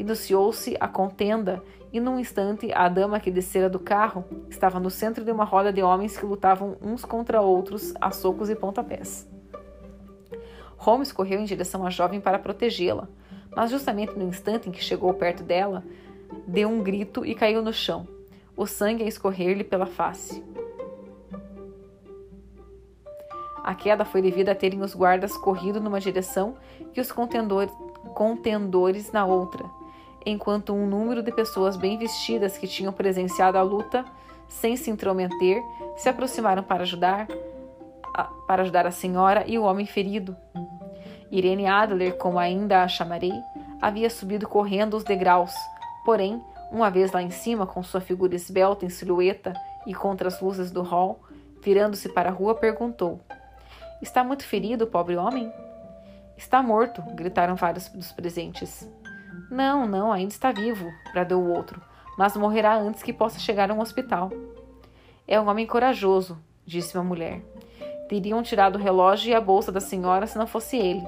Iniciou-se 0.00 0.78
a 0.80 0.88
contenda 0.88 1.62
e, 1.92 2.00
num 2.00 2.18
instante, 2.18 2.72
a 2.72 2.88
dama 2.88 3.20
que 3.20 3.30
descera 3.30 3.68
do 3.68 3.78
carro 3.78 4.24
estava 4.48 4.80
no 4.80 4.88
centro 4.88 5.22
de 5.22 5.30
uma 5.30 5.44
roda 5.44 5.70
de 5.70 5.82
homens 5.82 6.16
que 6.16 6.24
lutavam 6.24 6.74
uns 6.80 7.04
contra 7.04 7.42
outros 7.42 7.92
a 8.00 8.10
socos 8.10 8.48
e 8.48 8.56
pontapés. 8.56 9.28
Holmes 10.78 11.12
correu 11.12 11.38
em 11.38 11.44
direção 11.44 11.84
à 11.84 11.90
jovem 11.90 12.18
para 12.18 12.38
protegê-la, 12.38 13.08
mas 13.54 13.70
justamente 13.70 14.18
no 14.18 14.26
instante 14.26 14.70
em 14.70 14.72
que 14.72 14.82
chegou 14.82 15.12
perto 15.12 15.42
dela, 15.42 15.84
deu 16.46 16.70
um 16.70 16.82
grito 16.82 17.26
e 17.26 17.34
caiu 17.34 17.60
no 17.60 17.70
chão, 17.70 18.08
o 18.56 18.64
sangue 18.64 19.04
a 19.04 19.06
escorrer-lhe 19.06 19.64
pela 19.64 19.84
face. 19.84 20.42
A 23.62 23.74
queda 23.74 24.06
foi 24.06 24.22
devido 24.22 24.48
a 24.48 24.54
terem 24.54 24.80
os 24.80 24.94
guardas 24.94 25.36
corrido 25.36 25.78
numa 25.78 26.00
direção 26.00 26.54
e 26.96 27.00
os 27.02 27.12
contendores 27.12 29.12
na 29.12 29.26
outra, 29.26 29.78
enquanto 30.24 30.72
um 30.72 30.86
número 30.86 31.22
de 31.22 31.32
pessoas 31.32 31.76
bem 31.76 31.98
vestidas 31.98 32.58
que 32.58 32.66
tinham 32.66 32.92
presenciado 32.92 33.58
a 33.58 33.62
luta, 33.62 34.04
sem 34.48 34.76
se 34.76 34.90
intrometer, 34.90 35.62
se 35.96 36.08
aproximaram 36.08 36.62
para 36.62 36.82
ajudar 36.82 37.28
a, 38.14 38.24
para 38.24 38.62
ajudar 38.62 38.86
a 38.86 38.90
senhora 38.90 39.44
e 39.46 39.58
o 39.58 39.62
homem 39.62 39.86
ferido. 39.86 40.36
Irene 41.30 41.66
Adler, 41.66 42.16
como 42.16 42.38
ainda 42.38 42.82
a 42.82 42.88
chamarei, 42.88 43.32
havia 43.80 44.10
subido 44.10 44.48
correndo 44.48 44.96
os 44.96 45.04
degraus, 45.04 45.54
porém, 46.04 46.42
uma 46.72 46.90
vez 46.90 47.12
lá 47.12 47.22
em 47.22 47.30
cima, 47.30 47.66
com 47.66 47.82
sua 47.82 48.00
figura 48.00 48.34
esbelta 48.34 48.84
em 48.84 48.90
silhueta 48.90 49.54
e 49.86 49.94
contra 49.94 50.28
as 50.28 50.40
luzes 50.40 50.70
do 50.70 50.82
hall, 50.82 51.20
virando-se 51.62 52.08
para 52.08 52.30
a 52.30 52.32
rua, 52.32 52.54
perguntou: 52.54 53.20
Está 54.02 54.24
muito 54.24 54.44
ferido, 54.44 54.86
pobre 54.86 55.16
homem? 55.16 55.52
Está 56.36 56.62
morto, 56.62 57.02
gritaram 57.14 57.54
vários 57.54 57.88
dos 57.88 58.12
presentes. 58.12 58.88
Não, 59.50 59.84
não, 59.84 60.12
ainda 60.12 60.32
está 60.32 60.52
vivo, 60.52 60.92
bradou 61.12 61.42
o 61.42 61.52
outro, 61.52 61.82
mas 62.16 62.36
morrerá 62.36 62.76
antes 62.76 63.02
que 63.02 63.12
possa 63.12 63.40
chegar 63.40 63.68
a 63.68 63.74
um 63.74 63.80
hospital. 63.80 64.30
É 65.26 65.40
um 65.40 65.48
homem 65.48 65.66
corajoso, 65.66 66.38
disse 66.64 66.96
uma 66.96 67.02
mulher. 67.02 67.42
Teriam 68.08 68.42
tirado 68.42 68.76
o 68.76 68.82
relógio 68.82 69.30
e 69.30 69.34
a 69.34 69.40
bolsa 69.40 69.72
da 69.72 69.80
senhora 69.80 70.26
se 70.26 70.38
não 70.38 70.46
fosse 70.46 70.76
ele. 70.76 71.02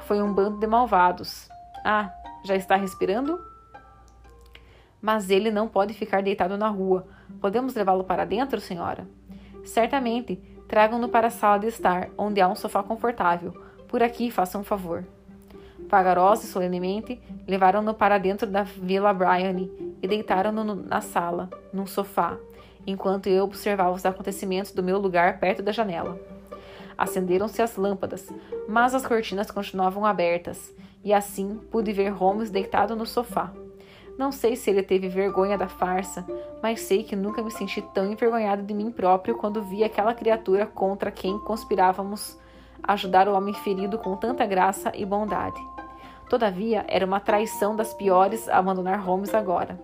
Foi 0.00 0.20
um 0.20 0.32
bando 0.32 0.58
de 0.58 0.66
malvados. 0.66 1.48
Ah, 1.84 2.12
já 2.44 2.56
está 2.56 2.74
respirando? 2.74 3.40
Mas 5.00 5.30
ele 5.30 5.50
não 5.50 5.68
pode 5.68 5.94
ficar 5.94 6.22
deitado 6.22 6.56
na 6.56 6.68
rua. 6.68 7.06
Podemos 7.40 7.74
levá-lo 7.74 8.04
para 8.04 8.24
dentro, 8.24 8.60
senhora? 8.60 9.06
Certamente. 9.64 10.36
Tragam-no 10.66 11.08
para 11.08 11.28
a 11.28 11.30
sala 11.30 11.58
de 11.58 11.66
estar, 11.68 12.08
onde 12.16 12.40
há 12.40 12.48
um 12.48 12.54
sofá 12.54 12.82
confortável. 12.82 13.52
Por 13.86 14.02
aqui, 14.02 14.30
façam 14.30 14.62
um 14.62 14.64
favor. 14.64 15.04
Vagarosa 15.88 16.44
e 16.44 16.48
solenemente, 16.48 17.20
levaram-no 17.46 17.94
para 17.94 18.18
dentro 18.18 18.46
da 18.46 18.62
Vila 18.62 19.12
Bryony 19.12 19.70
e 20.02 20.08
deitaram-no 20.08 20.74
na 20.74 21.00
sala, 21.00 21.48
num 21.72 21.86
sofá, 21.86 22.36
enquanto 22.86 23.28
eu 23.28 23.44
observava 23.44 23.92
os 23.92 24.04
acontecimentos 24.04 24.72
do 24.72 24.82
meu 24.82 24.98
lugar 24.98 25.38
perto 25.38 25.62
da 25.62 25.72
janela. 25.72 26.18
Acenderam-se 26.96 27.60
as 27.60 27.76
lâmpadas, 27.76 28.32
mas 28.68 28.94
as 28.94 29.06
cortinas 29.06 29.50
continuavam 29.50 30.04
abertas, 30.04 30.74
e 31.02 31.12
assim 31.12 31.60
pude 31.70 31.92
ver 31.92 32.08
Holmes 32.10 32.50
deitado 32.50 32.94
no 32.96 33.06
sofá. 33.06 33.52
Não 34.16 34.30
sei 34.30 34.54
se 34.54 34.70
ele 34.70 34.82
teve 34.82 35.08
vergonha 35.08 35.58
da 35.58 35.66
farsa, 35.66 36.24
mas 36.62 36.80
sei 36.80 37.02
que 37.02 37.16
nunca 37.16 37.42
me 37.42 37.50
senti 37.50 37.82
tão 37.92 38.10
envergonhado 38.12 38.62
de 38.62 38.72
mim 38.72 38.92
próprio 38.92 39.36
quando 39.36 39.62
vi 39.62 39.82
aquela 39.82 40.14
criatura 40.14 40.66
contra 40.66 41.10
quem 41.10 41.38
conspirávamos 41.40 42.38
ajudar 42.82 43.28
o 43.28 43.34
homem 43.34 43.54
ferido 43.54 43.98
com 43.98 44.16
tanta 44.16 44.46
graça 44.46 44.92
e 44.94 45.04
bondade. 45.04 45.60
Todavia, 46.34 46.84
era 46.88 47.06
uma 47.06 47.20
traição 47.20 47.76
das 47.76 47.94
piores 47.94 48.48
abandonar 48.48 48.98
Holmes 48.98 49.32
agora. 49.32 49.78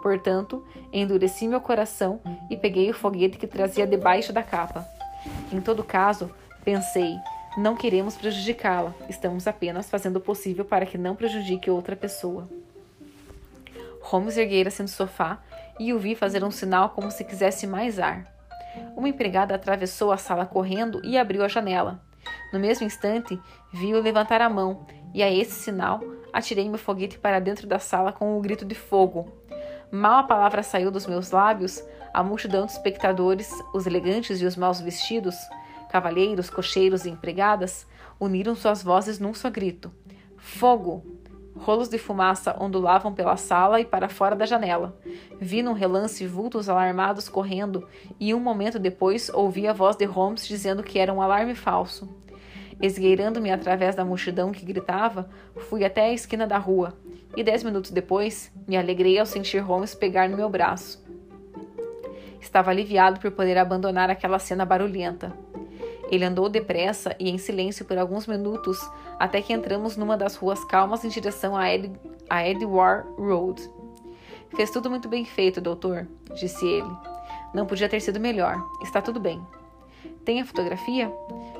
Portanto, 0.00 0.64
endureci 0.92 1.48
meu 1.48 1.60
coração 1.60 2.20
e 2.48 2.56
peguei 2.56 2.88
o 2.88 2.94
foguete 2.94 3.36
que 3.36 3.44
trazia 3.44 3.84
debaixo 3.84 4.32
da 4.32 4.40
capa. 4.40 4.86
Em 5.52 5.60
todo 5.60 5.82
caso, 5.82 6.30
pensei, 6.64 7.16
não 7.56 7.74
queremos 7.74 8.14
prejudicá-la, 8.14 8.94
estamos 9.08 9.48
apenas 9.48 9.90
fazendo 9.90 10.18
o 10.18 10.20
possível 10.20 10.64
para 10.64 10.86
que 10.86 10.96
não 10.96 11.16
prejudique 11.16 11.68
outra 11.68 11.96
pessoa. 11.96 12.48
Holmes 14.00 14.36
erguera-se 14.36 14.82
no 14.82 14.88
sofá 14.88 15.40
e 15.76 15.92
o 15.92 15.98
vi 15.98 16.14
fazer 16.14 16.44
um 16.44 16.52
sinal 16.52 16.90
como 16.90 17.10
se 17.10 17.24
quisesse 17.24 17.66
mais 17.66 17.98
ar. 17.98 18.32
Uma 18.96 19.08
empregada 19.08 19.56
atravessou 19.56 20.12
a 20.12 20.16
sala 20.16 20.46
correndo 20.46 21.04
e 21.04 21.18
abriu 21.18 21.42
a 21.42 21.48
janela. 21.48 22.00
No 22.52 22.60
mesmo 22.60 22.86
instante, 22.86 23.36
vi-o 23.72 24.00
levantar 24.00 24.40
a 24.40 24.48
mão, 24.48 24.86
e 25.16 25.22
a 25.22 25.32
esse 25.32 25.52
sinal 25.52 26.02
atirei 26.30 26.68
meu 26.68 26.78
foguete 26.78 27.18
para 27.18 27.40
dentro 27.40 27.66
da 27.66 27.78
sala 27.78 28.12
com 28.12 28.36
um 28.36 28.42
grito 28.42 28.66
de 28.66 28.74
fogo. 28.74 29.32
Mal 29.90 30.18
a 30.18 30.22
palavra 30.24 30.62
saiu 30.62 30.90
dos 30.90 31.06
meus 31.06 31.30
lábios, 31.30 31.82
a 32.12 32.22
multidão 32.22 32.66
de 32.66 32.72
espectadores, 32.72 33.50
os 33.72 33.86
elegantes 33.86 34.42
e 34.42 34.44
os 34.44 34.56
mal 34.56 34.74
vestidos, 34.74 35.34
cavalheiros, 35.88 36.50
cocheiros 36.50 37.06
e 37.06 37.08
empregadas, 37.08 37.86
uniram 38.20 38.54
suas 38.54 38.82
vozes 38.82 39.18
num 39.18 39.32
só 39.32 39.48
grito: 39.48 39.90
Fogo! 40.36 41.02
Rolos 41.56 41.88
de 41.88 41.96
fumaça 41.96 42.54
ondulavam 42.60 43.14
pela 43.14 43.38
sala 43.38 43.80
e 43.80 43.86
para 43.86 44.10
fora 44.10 44.36
da 44.36 44.44
janela. 44.44 45.00
Vi 45.40 45.62
num 45.62 45.72
relance 45.72 46.26
vultos 46.26 46.68
alarmados 46.68 47.30
correndo 47.30 47.88
e 48.20 48.34
um 48.34 48.40
momento 48.40 48.78
depois 48.78 49.30
ouvi 49.30 49.66
a 49.66 49.72
voz 49.72 49.96
de 49.96 50.04
Holmes 50.04 50.46
dizendo 50.46 50.82
que 50.82 50.98
era 50.98 51.14
um 51.14 51.22
alarme 51.22 51.54
falso. 51.54 52.06
Esgueirando-me 52.80 53.50
através 53.50 53.94
da 53.94 54.04
multidão 54.04 54.52
que 54.52 54.64
gritava, 54.64 55.28
fui 55.56 55.84
até 55.84 56.02
a 56.02 56.12
esquina 56.12 56.46
da 56.46 56.58
rua 56.58 56.94
e 57.36 57.42
dez 57.42 57.62
minutos 57.62 57.90
depois 57.90 58.50
me 58.66 58.76
alegrei 58.76 59.18
ao 59.18 59.26
sentir 59.26 59.58
Holmes 59.58 59.94
pegar 59.94 60.28
no 60.28 60.36
meu 60.36 60.48
braço. 60.48 61.04
Estava 62.40 62.70
aliviado 62.70 63.20
por 63.20 63.30
poder 63.30 63.58
abandonar 63.58 64.10
aquela 64.10 64.38
cena 64.38 64.64
barulhenta. 64.64 65.32
Ele 66.10 66.24
andou 66.24 66.48
depressa 66.48 67.16
e 67.18 67.28
em 67.28 67.38
silêncio 67.38 67.84
por 67.84 67.98
alguns 67.98 68.26
minutos 68.26 68.78
até 69.18 69.42
que 69.42 69.52
entramos 69.52 69.96
numa 69.96 70.16
das 70.16 70.36
ruas 70.36 70.62
calmas 70.64 71.04
em 71.04 71.08
direção 71.08 71.56
a, 71.56 71.72
Ed 71.72 71.90
a 72.30 72.46
Edward 72.48 73.08
Road. 73.18 73.60
Fez 74.54 74.70
tudo 74.70 74.88
muito 74.88 75.08
bem 75.08 75.24
feito, 75.24 75.60
doutor, 75.60 76.06
disse 76.34 76.64
ele. 76.64 76.90
Não 77.52 77.66
podia 77.66 77.88
ter 77.88 78.00
sido 78.00 78.20
melhor. 78.20 78.56
Está 78.82 79.02
tudo 79.02 79.18
bem. 79.18 79.42
Tem 80.24 80.40
a 80.40 80.44
fotografia? 80.44 81.12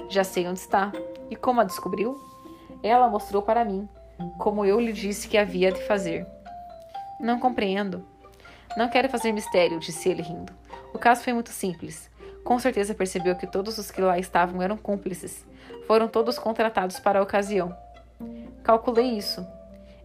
Já 0.08 0.24
sei 0.24 0.46
onde 0.46 0.60
está. 0.60 0.92
E 1.30 1.36
como 1.36 1.60
a 1.60 1.64
descobriu? 1.64 2.20
Ela 2.82 3.08
mostrou 3.08 3.42
para 3.42 3.64
mim, 3.64 3.88
como 4.38 4.64
eu 4.64 4.78
lhe 4.78 4.92
disse 4.92 5.28
que 5.28 5.38
havia 5.38 5.72
de 5.72 5.82
fazer. 5.86 6.26
Não 7.20 7.38
compreendo. 7.38 8.04
Não 8.76 8.88
quero 8.88 9.08
fazer 9.08 9.32
mistério, 9.32 9.80
disse 9.80 10.08
ele 10.08 10.22
rindo. 10.22 10.52
O 10.92 10.98
caso 10.98 11.22
foi 11.22 11.32
muito 11.32 11.50
simples. 11.50 12.10
Com 12.44 12.58
certeza 12.58 12.94
percebeu 12.94 13.34
que 13.34 13.46
todos 13.46 13.78
os 13.78 13.90
que 13.90 14.00
lá 14.00 14.18
estavam 14.18 14.62
eram 14.62 14.76
cúmplices. 14.76 15.44
Foram 15.86 16.06
todos 16.06 16.38
contratados 16.38 17.00
para 17.00 17.18
a 17.18 17.22
ocasião. 17.22 17.76
Calculei 18.62 19.16
isso. 19.16 19.46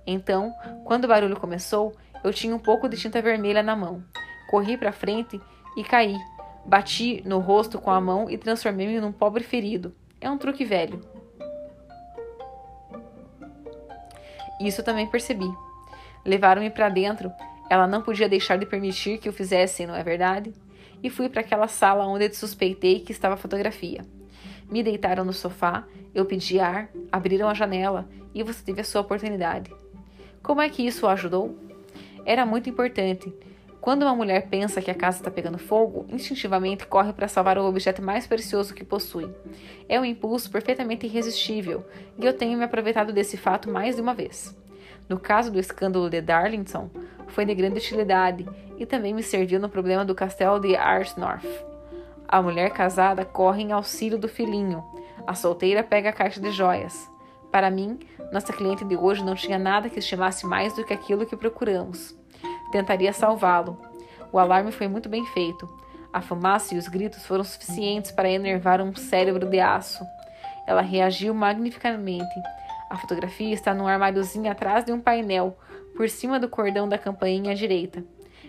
Então, 0.06 0.54
quando 0.86 1.06
o 1.06 1.08
barulho 1.08 1.40
começou, 1.40 1.96
eu 2.24 2.34
tinha 2.34 2.56
um 2.56 2.60
pouco 2.60 2.88
de 2.90 2.98
tinta 2.98 3.22
vermelha 3.22 3.62
na 3.62 3.76
mão. 3.76 4.04
Corri 4.50 4.78
para 4.78 4.92
frente 4.92 5.40
e 5.78 5.84
caí. 5.84 6.18
Bati 6.66 7.22
no 7.26 7.40
rosto 7.40 7.80
com 7.80 7.92
a 7.92 8.00
mão 8.00 8.30
e 8.30 8.38
transformei-me 8.38 9.00
num 9.00 9.12
pobre 9.12 9.44
ferido. 9.44 9.94
É 10.20 10.30
um 10.30 10.38
truque 10.38 10.64
velho. 10.64 11.02
Isso 14.60 14.84
também 14.84 15.08
percebi. 15.08 15.50
Levaram-me 16.24 16.70
para 16.70 16.90
dentro. 16.90 17.32
Ela 17.70 17.88
não 17.88 18.02
podia 18.02 18.30
deixar 18.30 18.58
de 18.58 18.66
permitir 18.66 19.18
que 19.18 19.30
o 19.30 19.34
fizessem, 19.34 19.88
não 19.88 19.96
é 19.96 20.04
verdade? 20.04 20.54
e 21.04 21.10
fui 21.10 21.30
para 21.30 21.42
aquela 21.42 21.68
sala 21.68 22.06
onde 22.06 22.34
suspeitei 22.34 23.00
que 23.00 23.12
estava 23.12 23.36
a 23.36 23.38
fotografia. 23.38 24.06
Me 24.70 24.84
deitaram 24.84 25.26
no 25.26 25.34
sofá, 25.34 25.86
eu 26.14 26.26
pedi 26.26 26.60
ar, 26.60 26.90
abriram 27.12 27.50
a 27.50 27.54
janela 27.54 28.08
e 28.34 28.44
você 28.44 28.64
teve 28.64 28.82
a 28.82 28.84
sua 28.84 29.02
oportunidade. 29.02 29.74
Como 30.42 30.62
é 30.62 30.70
que 30.70 30.86
isso 30.86 31.06
o 31.06 31.10
ajudou? 31.10 31.58
Era 32.26 32.46
muito 32.46 32.70
importante. 32.70 33.34
Quando 33.82 34.04
uma 34.04 34.16
mulher 34.16 34.48
pensa 34.48 34.80
que 34.80 34.92
a 34.92 34.96
casa 34.96 35.18
está 35.18 35.32
pegando 35.32 35.58
fogo, 35.58 36.06
instintivamente 36.08 36.86
corre 36.86 37.12
para 37.12 37.28
salvar 37.28 37.58
o 37.58 37.66
objeto 37.66 38.00
mais 38.00 38.28
precioso 38.28 38.76
que 38.76 38.84
possui. 38.84 39.28
É 39.90 40.00
um 40.00 40.06
impulso 40.06 40.52
perfeitamente 40.52 41.08
irresistível 41.08 41.84
e 42.20 42.24
eu 42.24 42.32
tenho 42.32 42.60
me 42.60 42.64
aproveitado 42.64 43.12
desse 43.12 43.38
fato 43.38 43.72
mais 43.72 43.96
de 43.96 44.02
uma 44.02 44.14
vez. 44.14 44.56
No 45.10 45.20
caso 45.20 45.52
do 45.52 45.60
escândalo 45.60 46.12
de 46.12 46.22
Darlington, 46.22 46.92
foi 47.30 47.44
de 47.44 47.56
grande 47.56 47.80
utilidade 47.80 48.48
e 48.78 48.86
também 48.86 49.16
me 49.16 49.24
serviu 49.24 49.60
no 49.60 49.68
problema 49.68 50.06
do 50.06 50.14
castelo 50.14 50.60
de 50.60 50.76
Arsnorth. 50.76 51.48
A 52.28 52.40
mulher 52.40 52.70
casada 52.70 53.26
corre 53.26 53.64
em 53.64 53.72
auxílio 53.72 54.20
do 54.20 54.30
filhinho, 54.30 54.84
a 55.26 55.34
solteira 55.34 55.82
pega 55.82 56.10
a 56.10 56.14
caixa 56.14 56.40
de 56.40 56.52
joias. 56.52 57.10
Para 57.52 57.72
mim, 57.72 57.98
nossa 58.32 58.54
cliente 58.54 58.86
de 58.86 58.96
hoje 58.96 59.24
não 59.24 59.34
tinha 59.34 59.58
nada 59.58 59.90
que 59.90 59.98
estimasse 59.98 60.46
mais 60.46 60.76
do 60.76 60.86
que 60.86 60.94
aquilo 60.94 61.26
que 61.26 61.36
procuramos. 61.36 62.21
Tentaria 62.72 63.12
salvá-lo. 63.12 63.78
O 64.32 64.40
alarme 64.40 64.72
foi 64.72 64.88
muito 64.88 65.10
bem 65.10 65.26
feito. 65.26 65.70
A 66.14 66.22
fumaça 66.22 66.74
e 66.74 66.78
os 66.78 66.88
gritos 66.88 67.26
foram 67.26 67.44
suficientes 67.44 68.12
para 68.12 68.30
enervar 68.30 68.82
um 68.82 68.96
cérebro 68.96 69.48
de 69.48 69.60
aço. 69.60 70.06
Ela 70.66 70.82
reagiu 70.82 71.34
magnificamente. 71.34 72.34
A 72.90 72.98
fotografia 72.98 73.54
está 73.54 73.74
num 73.74 73.88
armáriozinho 73.88 74.52
atrás 74.52 74.86
de 74.86 74.92
um 74.92 75.00
painel, 75.00 75.58
por 75.96 76.10
cima 76.10 76.40
do 76.40 76.50
cordão 76.50 76.88
da 76.88 76.98
campainha 76.98 77.52
à 77.52 77.56
direita. 77.56 78.04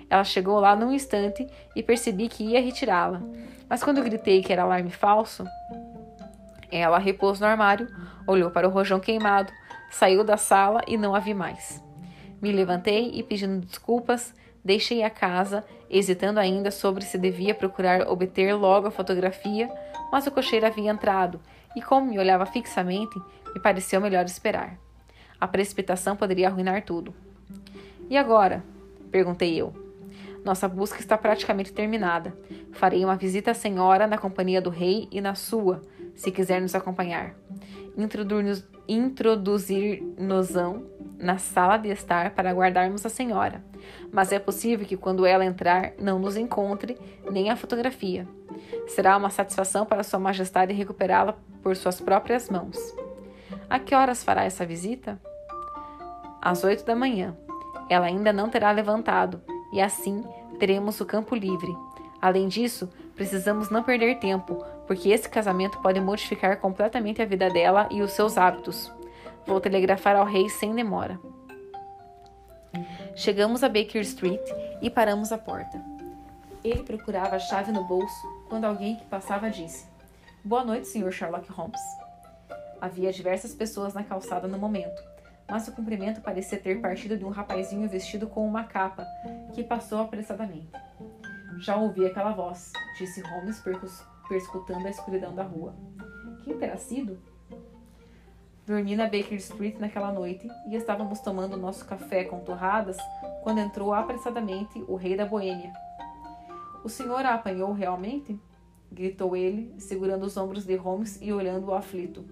Ela 0.09 0.25
chegou 0.25 0.59
lá 0.61 0.77
num 0.77 0.93
instante 0.93 1.47
e 1.75 1.83
percebi 1.83 2.29
que 2.29 2.45
ia 2.45 2.61
retirá-la. 2.61 3.23
Mas 3.69 3.83
quando 3.83 4.03
gritei 4.03 4.43
que 4.43 4.53
era 4.53 4.63
alarme 4.63 4.91
falso, 4.91 5.45
ela 6.71 6.99
repôs 6.99 7.41
no 7.41 7.47
armário, 7.47 7.89
olhou 8.27 8.51
para 8.51 8.69
o 8.69 8.71
rojão 8.71 9.01
queimado, 9.01 9.53
saiu 9.91 10.23
da 10.25 10.37
sala 10.37 10.81
e 10.87 10.97
não 10.97 11.15
a 11.15 11.19
vi 11.19 11.35
mais. 11.35 11.82
Me 12.43 12.51
levantei 12.51 13.13
e, 13.15 13.23
pedindo 13.23 13.65
desculpas, 13.65 14.35
deixei 14.65 15.05
a 15.05 15.09
casa, 15.09 15.65
hesitando 15.89 16.41
ainda 16.41 16.73
sobre 16.73 17.05
se 17.05 17.17
devia 17.17 17.55
procurar 17.55 18.09
obter 18.09 18.53
logo 18.55 18.89
a 18.89 18.91
fotografia, 18.91 19.71
mas 20.11 20.27
o 20.27 20.31
cocheiro 20.33 20.67
havia 20.67 20.91
entrado 20.91 21.41
e, 21.77 21.81
como 21.81 22.11
me 22.11 22.19
olhava 22.19 22.45
fixamente, 22.45 23.17
me 23.55 23.61
pareceu 23.61 24.01
melhor 24.01 24.25
esperar. 24.25 24.77
A 25.41 25.47
precipitação 25.47 26.17
poderia 26.17 26.49
arruinar 26.49 26.85
tudo. 26.85 27.15
E 28.11 28.17
agora? 28.17 28.65
perguntei 29.11 29.61
eu. 29.61 29.73
Nossa 30.45 30.67
busca 30.67 30.99
está 30.99 31.17
praticamente 31.17 31.73
terminada. 31.73 32.37
Farei 32.73 33.05
uma 33.05 33.15
visita 33.15 33.53
à 33.53 33.55
senhora 33.55 34.07
na 34.07 34.19
companhia 34.19 34.61
do 34.61 34.71
rei 34.71 35.07
e 35.13 35.21
na 35.21 35.35
sua, 35.37 35.81
se 36.15 36.33
quiser 36.33 36.61
nos 36.61 36.75
acompanhar. 36.75 37.35
Introduzir-nos 37.97 40.51
na 41.19 41.39
sala 41.39 41.77
de 41.77 41.89
estar 41.89 42.31
para 42.31 42.51
aguardarmos 42.51 43.05
a 43.07 43.09
senhora. 43.09 43.63
Mas 44.11 44.33
é 44.33 44.39
possível 44.39 44.87
que 44.87 44.97
quando 44.97 45.27
ela 45.27 45.45
entrar 45.45 45.93
não 45.99 46.19
nos 46.19 46.37
encontre 46.37 46.99
nem 47.31 47.51
a 47.51 47.57
fotografia. 47.57 48.27
Será 48.89 49.17
uma 49.17 49.31
satisfação 49.31 49.87
para 49.87 50.03
Sua 50.03 50.19
Majestade 50.19 50.73
recuperá-la 50.73 51.37
por 51.63 51.77
suas 51.77 52.01
próprias 52.01 52.51
mãos. 52.51 52.77
A 53.71 53.79
que 53.79 53.95
horas 53.95 54.25
fará 54.25 54.45
essa 54.45 54.67
visita? 54.67 55.21
Às 56.41 56.65
oito 56.65 56.85
da 56.85 56.97
manhã 56.97 57.37
ela 57.89 58.07
ainda 58.07 58.33
não 58.33 58.49
terá 58.49 58.71
levantado, 58.71 59.41
e 59.73 59.81
assim 59.81 60.25
teremos 60.59 61.01
o 61.01 61.07
campo 61.07 61.35
livre. 61.35 61.75
Além 62.21 62.49
disso, 62.49 62.89
precisamos 63.15 63.69
não 63.69 63.83
perder 63.83 64.19
tempo, 64.19 64.65
porque 64.87 65.11
esse 65.11 65.29
casamento 65.29 65.81
pode 65.81 66.01
modificar 66.01 66.59
completamente 66.59 67.23
a 67.23 67.27
vida 67.27 67.49
dela 67.51 67.89
e 67.91 68.03
os 68.03 68.13
seus 68.13 68.37
hábitos. 68.37 68.93
Vou 69.47 69.61
telegrafar 69.61 70.17
ao 70.17 70.25
rei 70.25 70.49
sem 70.49 70.75
demora. 70.75 71.19
Chegamos 73.15 73.63
a 73.63 73.69
Baker 73.69 74.01
Street 74.03 74.41
e 74.81 74.89
paramos 74.89 75.33
à 75.33 75.39
porta. 75.39 75.81
Ele 76.65 76.83
procurava 76.83 77.37
a 77.37 77.39
chave 77.39 77.73
no 77.73 77.85
bolso 77.85 78.27
quando 78.49 78.65
alguém 78.65 78.97
que 78.97 79.05
passava 79.07 79.51
disse: 79.51 79.87
Boa 80.45 80.65
noite, 80.65 80.89
Sr. 80.89 81.13
Sherlock 81.13 81.51
Holmes. 81.53 81.81
Havia 82.81 83.13
diversas 83.13 83.55
pessoas 83.55 83.95
na 83.95 84.03
calçada 84.03 84.49
no 84.49 84.59
momento, 84.59 85.03
mas 85.49 85.69
o 85.69 85.73
cumprimento 85.73 86.21
parecia 86.21 86.59
ter 86.59 86.81
partido 86.81 87.17
de 87.17 87.25
um 87.25 87.29
rapazinho 87.29 87.89
vestido 87.89 88.27
com 88.27 88.47
uma 88.47 88.65
capa, 88.65 89.07
que 89.55 89.63
passou 89.63 90.01
apressadamente. 90.01 90.71
Já 91.59 91.77
ouvi 91.77 92.07
aquela 92.07 92.33
voz, 92.33 92.73
disse 92.99 93.21
Holmes, 93.21 93.61
perscutando 94.29 94.87
a 94.87 94.91
escuridão 94.91 95.35
da 95.35 95.43
rua. 95.43 95.75
Quem 96.45 96.57
terá 96.57 96.77
sido? 96.77 97.19
Dormi 98.67 98.95
na 98.95 99.05
Baker 99.05 99.35
Street 99.35 99.79
naquela 99.79 100.13
noite 100.13 100.49
e 100.69 100.77
estávamos 100.77 101.21
tomando 101.21 101.57
nosso 101.57 101.85
café 101.85 102.25
com 102.25 102.41
torradas 102.41 102.97
quando 103.43 103.59
entrou 103.59 103.93
apressadamente 103.93 104.83
o 104.87 104.95
rei 104.95 105.17
da 105.17 105.27
Boêmia. 105.27 105.73
O 106.85 106.89
senhor 106.89 107.25
a 107.25 107.35
apanhou 107.35 107.73
realmente? 107.73 108.39
gritou 108.93 109.35
ele, 109.35 109.75
segurando 109.79 110.25
os 110.27 110.37
ombros 110.37 110.67
de 110.67 110.77
Holmes 110.77 111.19
e 111.21 111.33
olhando-o 111.33 111.75
aflito. 111.75 112.25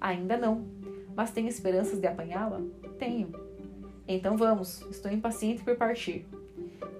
Ainda 0.00 0.36
não, 0.36 0.66
mas 1.16 1.30
tem 1.30 1.48
esperanças 1.48 1.98
de 1.98 2.06
apanhá-la? 2.06 2.60
Tenho. 2.98 3.32
Então 4.06 4.36
vamos, 4.36 4.82
estou 4.90 5.10
impaciente 5.10 5.64
por 5.64 5.74
partir. 5.76 6.26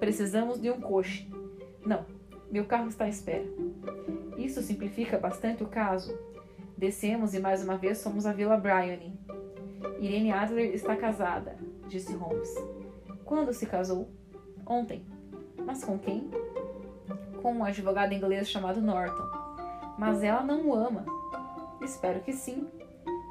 Precisamos 0.01 0.61
de 0.61 0.71
um 0.71 0.81
coche. 0.81 1.29
Não, 1.85 2.05
meu 2.51 2.65
carro 2.65 2.89
está 2.89 3.05
à 3.05 3.09
espera. 3.09 3.45
Isso 4.37 4.63
simplifica 4.63 5.19
bastante 5.19 5.63
o 5.63 5.69
caso. 5.69 6.17
Descemos 6.77 7.35
e 7.35 7.41
mais 7.41 7.65
uma 7.65 7.77
vez 7.77 8.03
fomos 8.03 8.27
à 8.27 8.33
Vila 8.33 8.57
Bryony. 8.57 9.19
Irene 9.99 10.33
Adler 10.33 10.75
está 10.75 10.97
casada, 10.97 11.57
disse 11.89 12.15
Holmes. 12.15 12.55
Quando 13.25 13.53
se 13.53 13.67
casou? 13.67 14.09
Ontem. 14.67 15.05
Mas 15.65 15.83
com 15.83 15.99
quem? 15.99 16.31
Com 17.43 17.55
um 17.55 17.65
advogado 17.65 18.13
inglês 18.13 18.49
chamado 18.49 18.81
Norton. 18.81 19.25
Mas 19.99 20.23
ela 20.23 20.43
não 20.43 20.69
o 20.69 20.75
ama. 20.75 21.05
Espero 21.83 22.21
que 22.21 22.33
sim. 22.33 22.69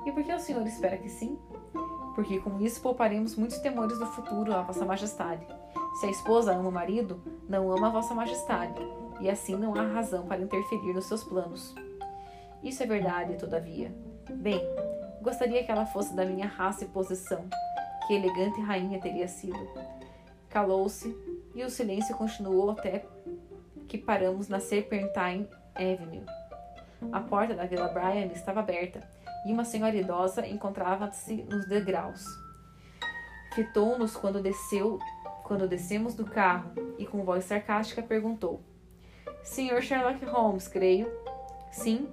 E 0.06 0.12
por 0.12 0.24
que 0.24 0.34
o 0.34 0.40
senhor 0.40 0.66
espera 0.66 0.98
que 0.98 1.10
sim? 1.10 1.38
Porque 2.14 2.40
com 2.40 2.60
isso 2.62 2.82
pouparemos 2.82 3.36
muitos 3.36 3.58
temores 3.60 4.00
do 4.00 4.06
futuro 4.08 4.54
a 4.54 4.62
Vossa 4.62 4.86
Majestade. 4.86 5.46
Se 6.00 6.08
a 6.08 6.10
esposa 6.10 6.54
ama 6.54 6.70
o 6.70 6.72
marido, 6.72 7.22
não 7.48 7.72
ama 7.72 7.88
a 7.88 7.92
Vossa 7.92 8.14
Majestade, 8.14 8.82
e 9.20 9.30
assim 9.30 9.56
não 9.56 9.76
há 9.76 9.82
razão 9.82 10.26
para 10.26 10.42
interferir 10.42 10.94
nos 10.94 11.06
seus 11.06 11.24
planos. 11.24 11.74
Isso 12.64 12.82
é 12.84 12.86
verdade, 12.86 13.38
todavia. 13.38 13.94
Bem, 14.30 14.62
gostaria 15.22 15.64
que 15.64 15.72
ela 15.72 15.86
fosse 15.86 16.16
da 16.16 16.26
minha 16.26 16.48
raça 16.48 16.84
e 16.84 16.88
posição. 16.88 17.46
Que 18.08 18.14
elegante 18.14 18.62
rainha 18.62 19.00
teria 19.00 19.28
sido. 19.28 19.68
Calou-se 20.50 21.16
e 21.54 21.64
o 21.64 21.70
silêncio 21.70 22.16
continuou 22.16 22.72
até 22.72 23.06
que 23.88 23.98
paramos 23.98 24.48
na 24.48 24.60
Serpentine 24.60 25.48
Avenue. 25.76 26.24
A 27.12 27.20
porta 27.20 27.54
da 27.54 27.66
Vila 27.66 27.88
Bryan 27.88 28.28
estava 28.28 28.60
aberta 28.62 29.08
e 29.46 29.52
uma 29.52 29.64
senhora 29.64 29.96
idosa 29.96 30.46
encontrava-se 30.48 31.44
nos 31.44 31.68
degraus. 31.68 32.26
Fitou-nos 33.54 34.16
quando 34.16 34.42
desceu, 34.42 35.00
quando 35.44 35.68
descemos 35.68 36.16
do 36.16 36.26
carro 36.26 36.72
e 36.98 37.06
com 37.06 37.24
voz 37.24 37.46
sarcástica 37.46 38.02
perguntou: 38.02 38.62
Senhor 39.44 39.82
Sherlock 39.82 40.24
Holmes, 40.26 40.68
creio. 40.68 41.08
Sim, 41.72 42.08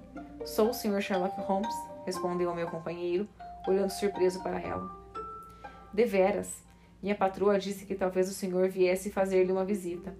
sou 0.45 0.69
o 0.69 0.73
Sr. 0.73 1.01
Sherlock 1.01 1.39
Holmes, 1.41 1.73
respondeu 2.05 2.51
o 2.51 2.55
meu 2.55 2.67
companheiro, 2.67 3.27
olhando 3.67 3.89
surpreso 3.89 4.41
para 4.43 4.59
ela. 4.59 4.91
Deveras. 5.93 6.63
Minha 7.01 7.15
patroa 7.15 7.59
disse 7.59 7.85
que 7.85 7.95
talvez 7.95 8.29
o 8.29 8.33
senhor 8.33 8.69
viesse 8.69 9.09
fazer-lhe 9.11 9.51
uma 9.51 9.65
visita. 9.65 10.15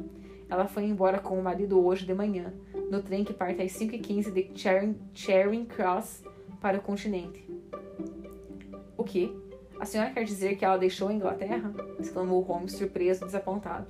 Ela 0.49 0.67
foi 0.67 0.83
embora 0.83 1.19
com 1.19 1.39
o 1.39 1.43
marido 1.43 1.83
hoje 1.83 2.05
de 2.05 2.13
manhã, 2.13 2.53
no 2.91 3.01
trem 3.01 3.23
que 3.23 3.33
parte 3.33 3.61
às 3.61 3.71
5h15 3.71 4.31
de 4.31 4.51
Charing, 4.53 4.95
Charing 5.13 5.65
Cross 5.65 6.23
para 6.61 6.77
o 6.77 6.81
continente. 6.81 7.47
O 8.97 9.03
que? 9.03 9.35
A 9.79 9.85
senhora 9.85 10.11
quer 10.11 10.23
dizer 10.23 10.55
que 10.55 10.63
ela 10.63 10.77
deixou 10.77 11.07
a 11.07 11.13
Inglaterra? 11.13 11.73
exclamou 11.99 12.41
Holmes, 12.41 12.73
surpreso 12.73 13.23
e 13.23 13.25
desapontado. 13.25 13.87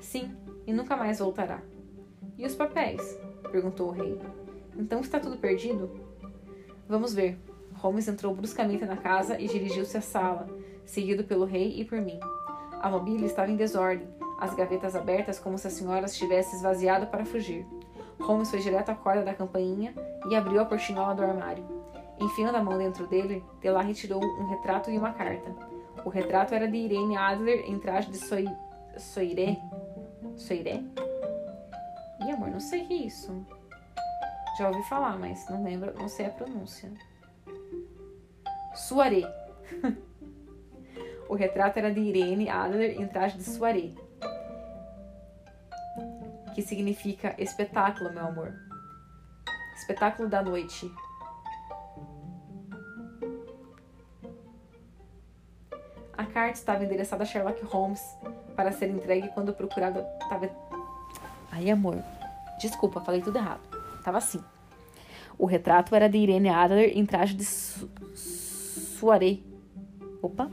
Sim, 0.00 0.34
e 0.66 0.72
nunca 0.72 0.96
mais 0.96 1.18
voltará. 1.18 1.60
E 2.38 2.44
os 2.44 2.54
papéis? 2.54 3.18
perguntou 3.50 3.88
o 3.88 3.92
rei. 3.92 4.20
Então 4.76 5.00
está 5.00 5.18
tudo 5.18 5.38
perdido? 5.38 5.90
Vamos 6.88 7.14
ver. 7.14 7.38
Holmes 7.74 8.08
entrou 8.08 8.34
bruscamente 8.34 8.84
na 8.84 8.96
casa 8.96 9.40
e 9.40 9.48
dirigiu-se 9.48 9.96
à 9.96 10.00
sala, 10.00 10.48
seguido 10.84 11.24
pelo 11.24 11.44
rei 11.44 11.80
e 11.80 11.84
por 11.84 12.00
mim. 12.00 12.18
A 12.80 12.90
mobília 12.90 13.26
estava 13.26 13.50
em 13.50 13.56
desordem, 13.56 14.06
as 14.38 14.54
gavetas 14.54 14.94
abertas 14.94 15.38
como 15.38 15.58
se 15.58 15.66
a 15.66 15.70
senhora 15.70 16.04
as 16.04 16.16
tivesse 16.16 16.56
esvaziado 16.56 17.06
para 17.06 17.24
fugir. 17.24 17.66
Holmes 18.20 18.50
foi 18.50 18.60
direto 18.60 18.90
à 18.90 18.94
corda 18.94 19.22
da 19.22 19.34
campainha 19.34 19.94
e 20.28 20.34
abriu 20.34 20.60
a 20.60 20.64
portinhola 20.64 21.14
do 21.14 21.22
armário. 21.22 21.64
Enfiando 22.18 22.56
a 22.56 22.62
mão 22.62 22.78
dentro 22.78 23.06
dele, 23.06 23.44
de 23.60 23.70
lá 23.70 23.82
retirou 23.82 24.22
um 24.22 24.48
retrato 24.48 24.90
e 24.90 24.98
uma 24.98 25.12
carta. 25.12 25.54
O 26.04 26.08
retrato 26.08 26.54
era 26.54 26.68
de 26.68 26.76
Irene 26.76 27.16
Adler 27.16 27.68
em 27.68 27.78
traje 27.78 28.10
de 28.10 28.16
soi... 28.16 28.46
soiré. 28.96 29.58
Soiré? 30.36 30.82
Não 32.38 32.60
sei 32.60 32.82
o 32.82 32.86
que 32.86 32.94
é 32.94 33.06
isso. 33.06 33.46
Já 34.58 34.68
ouvi 34.68 34.82
falar, 34.84 35.18
mas 35.18 35.46
não 35.50 35.62
lembro, 35.62 35.92
não 35.98 36.08
sei 36.08 36.26
a 36.26 36.30
pronúncia. 36.30 36.90
Soirée. 38.74 39.26
o 41.28 41.34
retrato 41.34 41.78
era 41.78 41.92
de 41.92 42.00
Irene 42.00 42.48
Adler 42.48 43.00
em 43.00 43.06
traje 43.06 43.36
de 43.36 43.44
soirée. 43.44 43.94
Que 46.54 46.62
significa 46.62 47.34
espetáculo, 47.38 48.12
meu 48.12 48.26
amor. 48.26 48.54
Espetáculo 49.76 50.28
da 50.28 50.42
noite. 50.42 50.90
A 56.16 56.24
carta 56.24 56.52
estava 56.52 56.82
endereçada 56.82 57.24
a 57.24 57.26
Sherlock 57.26 57.62
Holmes 57.66 58.02
para 58.54 58.72
ser 58.72 58.88
entregue 58.88 59.28
quando 59.28 59.52
procurado. 59.52 60.02
Tava... 60.30 60.48
Aí, 61.52 61.70
amor. 61.70 62.02
Desculpa, 62.58 63.00
falei 63.00 63.20
tudo 63.20 63.38
errado. 63.38 63.60
Tava 64.02 64.18
assim. 64.18 64.42
O 65.38 65.44
retrato 65.44 65.94
era 65.94 66.08
de 66.08 66.16
Irene 66.16 66.48
Adler 66.48 66.96
em 66.96 67.04
traje 67.04 67.34
de 67.34 67.44
su 67.44 67.90
soirée. 68.14 69.44
Opa! 70.22 70.50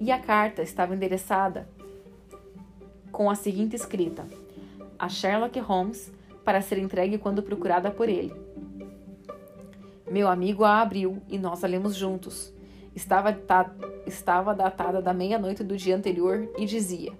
E 0.00 0.10
a 0.10 0.18
carta 0.18 0.62
estava 0.62 0.94
endereçada 0.94 1.68
com 3.12 3.30
a 3.30 3.34
seguinte 3.34 3.76
escrita: 3.76 4.26
A 4.98 5.08
Sherlock 5.08 5.58
Holmes, 5.60 6.12
para 6.44 6.60
ser 6.60 6.78
entregue 6.78 7.18
quando 7.18 7.42
procurada 7.42 7.90
por 7.90 8.08
ele. 8.08 8.32
Meu 10.10 10.28
amigo 10.28 10.64
a 10.64 10.80
abriu 10.80 11.22
e 11.28 11.38
nós 11.38 11.64
a 11.64 11.66
lemos 11.66 11.94
juntos. 11.94 12.52
Estava, 12.94 13.36
estava 14.06 14.54
datada 14.54 15.02
da 15.02 15.12
meia-noite 15.12 15.64
do 15.64 15.76
dia 15.76 15.96
anterior 15.96 16.48
e 16.58 16.64
dizia: 16.66 17.12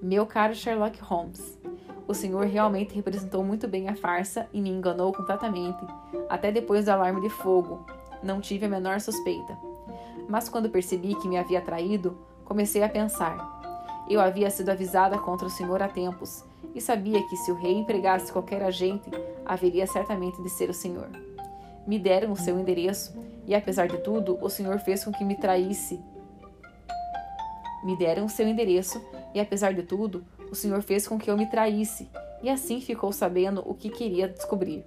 Meu 0.00 0.26
caro 0.26 0.54
Sherlock 0.54 1.00
Holmes, 1.00 1.58
o 2.06 2.14
senhor 2.14 2.46
realmente 2.46 2.94
representou 2.94 3.42
muito 3.42 3.66
bem 3.66 3.88
a 3.88 3.96
farsa 3.96 4.46
e 4.52 4.60
me 4.60 4.70
enganou 4.70 5.12
completamente, 5.12 5.84
até 6.28 6.52
depois 6.52 6.84
do 6.84 6.90
alarme 6.90 7.20
de 7.20 7.30
fogo. 7.30 7.84
Não 8.22 8.40
tive 8.40 8.66
a 8.66 8.68
menor 8.68 9.00
suspeita. 9.00 9.56
Mas 10.28 10.48
quando 10.48 10.70
percebi 10.70 11.14
que 11.14 11.28
me 11.28 11.36
havia 11.36 11.60
traído, 11.60 12.16
comecei 12.44 12.82
a 12.82 12.88
pensar. 12.88 13.54
Eu 14.08 14.20
havia 14.20 14.50
sido 14.50 14.68
avisada 14.70 15.18
contra 15.18 15.46
o 15.46 15.50
senhor 15.50 15.82
há 15.82 15.88
tempos 15.88 16.44
e 16.74 16.80
sabia 16.80 17.22
que 17.26 17.36
se 17.36 17.50
o 17.50 17.54
rei 17.54 17.72
empregasse 17.72 18.32
qualquer 18.32 18.62
agente, 18.62 19.10
haveria 19.44 19.86
certamente 19.86 20.42
de 20.42 20.50
ser 20.50 20.68
o 20.68 20.74
senhor. 20.74 21.08
Me 21.86 21.98
deram 21.98 22.32
o 22.32 22.36
seu 22.36 22.58
endereço 22.58 23.14
e, 23.46 23.54
apesar 23.54 23.88
de 23.88 23.98
tudo, 23.98 24.38
o 24.40 24.48
senhor 24.48 24.78
fez 24.78 25.04
com 25.04 25.12
que 25.12 25.24
me 25.24 25.36
traísse. 25.36 26.00
Me 27.84 27.96
deram 27.96 28.24
o 28.24 28.28
seu 28.28 28.48
endereço 28.48 29.02
e, 29.34 29.40
apesar 29.40 29.74
de 29.74 29.82
tudo, 29.82 30.24
o 30.54 30.56
Senhor 30.56 30.82
fez 30.82 31.08
com 31.08 31.18
que 31.18 31.28
eu 31.28 31.36
me 31.36 31.50
traísse, 31.50 32.08
e 32.40 32.48
assim 32.48 32.80
ficou 32.80 33.10
sabendo 33.12 33.60
o 33.66 33.74
que 33.74 33.90
queria 33.90 34.28
descobrir. 34.28 34.84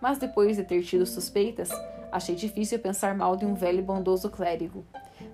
Mas 0.00 0.18
depois 0.18 0.56
de 0.56 0.62
ter 0.62 0.82
tido 0.82 1.04
suspeitas, 1.04 1.68
achei 2.12 2.36
difícil 2.36 2.78
pensar 2.78 3.12
mal 3.16 3.34
de 3.34 3.44
um 3.44 3.54
velho 3.54 3.80
e 3.80 3.82
bondoso 3.82 4.30
clérigo. 4.30 4.86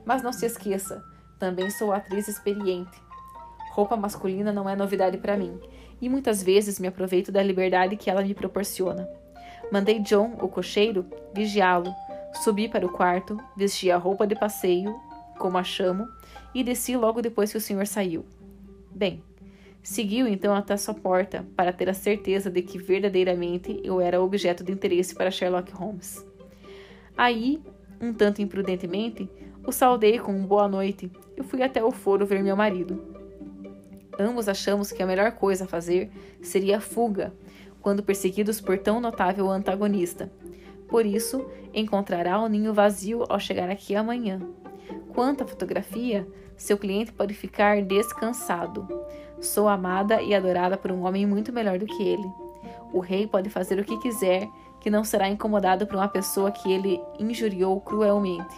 Mas 0.02 0.22
não 0.22 0.32
se 0.32 0.46
esqueça, 0.46 1.04
também 1.38 1.70
sou 1.70 1.92
atriz 1.92 2.26
experiente. 2.26 2.98
Roupa 3.72 3.98
masculina 3.98 4.50
não 4.50 4.66
é 4.66 4.74
novidade 4.74 5.18
para 5.18 5.36
mim, 5.36 5.60
e 6.00 6.08
muitas 6.08 6.42
vezes 6.42 6.80
me 6.80 6.88
aproveito 6.88 7.30
da 7.30 7.42
liberdade 7.42 7.98
que 7.98 8.08
ela 8.08 8.22
me 8.22 8.34
proporciona. 8.34 9.06
Mandei 9.70 10.00
John, 10.00 10.38
o 10.40 10.48
cocheiro, 10.48 11.04
vigiá-lo. 11.34 11.94
Subi 12.42 12.66
para 12.66 12.86
o 12.86 12.92
quarto, 12.92 13.38
vesti 13.54 13.90
a 13.90 13.98
roupa 13.98 14.26
de 14.26 14.34
passeio, 14.34 14.98
como 15.38 15.58
a 15.58 15.64
chamo, 15.64 16.08
e 16.54 16.64
desci 16.64 16.96
logo 16.96 17.20
depois 17.20 17.50
que 17.52 17.58
o 17.58 17.60
senhor 17.60 17.86
saiu. 17.86 18.24
Bem, 18.90 19.22
Seguiu 19.87 20.27
então 20.27 20.53
até 20.53 20.77
sua 20.77 20.94
porta 20.94 21.46
para 21.55 21.72
ter 21.72 21.88
a 21.88 21.94
certeza 21.94 22.51
de 22.51 22.61
que 22.61 22.77
verdadeiramente 22.77 23.81
eu 23.85 24.01
era 24.01 24.20
objeto 24.20 24.64
de 24.64 24.72
interesse 24.72 25.14
para 25.14 25.31
Sherlock 25.31 25.72
Holmes. 25.72 26.27
Aí, 27.16 27.62
um 28.01 28.12
tanto 28.12 28.42
imprudentemente, 28.42 29.31
o 29.64 29.70
saudei 29.70 30.18
com 30.18 30.33
um 30.33 30.44
boa 30.44 30.66
noite 30.66 31.09
e 31.37 31.42
fui 31.44 31.62
até 31.62 31.85
o 31.85 31.92
foro 31.92 32.27
ver 32.27 32.42
meu 32.42 32.57
marido. 32.57 33.01
Ambos 34.18 34.49
achamos 34.49 34.90
que 34.90 35.05
a 35.05 35.07
melhor 35.07 35.31
coisa 35.31 35.62
a 35.62 35.68
fazer 35.68 36.11
seria 36.42 36.79
a 36.79 36.81
fuga, 36.81 37.33
quando 37.81 38.03
perseguidos 38.03 38.61
por 38.61 38.77
tão 38.79 39.01
notável 39.01 39.49
antagonista. 39.49 40.33
Por 40.88 41.07
isso, 41.07 41.49
encontrará 41.72 42.40
o 42.40 42.49
ninho 42.49 42.75
vazio 42.75 43.25
ao 43.29 43.38
chegar 43.38 43.70
aqui 43.70 43.94
amanhã. 43.94 44.40
Quanto 45.14 45.44
à 45.44 45.46
fotografia, 45.46 46.27
seu 46.57 46.77
cliente 46.77 47.12
pode 47.12 47.35
ficar 47.35 47.83
descansado. 47.83 48.88
Sou 49.40 49.68
amada 49.68 50.22
e 50.22 50.35
adorada 50.35 50.77
por 50.77 50.90
um 50.90 51.07
homem 51.07 51.27
muito 51.27 51.53
melhor 51.53 51.79
do 51.79 51.87
que 51.87 52.03
ele. 52.03 52.31
O 52.92 53.01
rei 53.01 53.27
pode 53.27 53.51
fazer 53.51 53.79
o 53.79 53.85
que 53.85 53.99
quiser, 53.99 54.49
que 54.81 54.90
não 54.90 55.05
será 55.05 55.29
incomodado 55.29 55.87
por 55.87 55.96
uma 55.96 56.09
pessoa 56.09 56.51
que 56.51 56.72
ele 56.72 57.01
injuriou 57.18 57.81
cruelmente. 57.81 58.55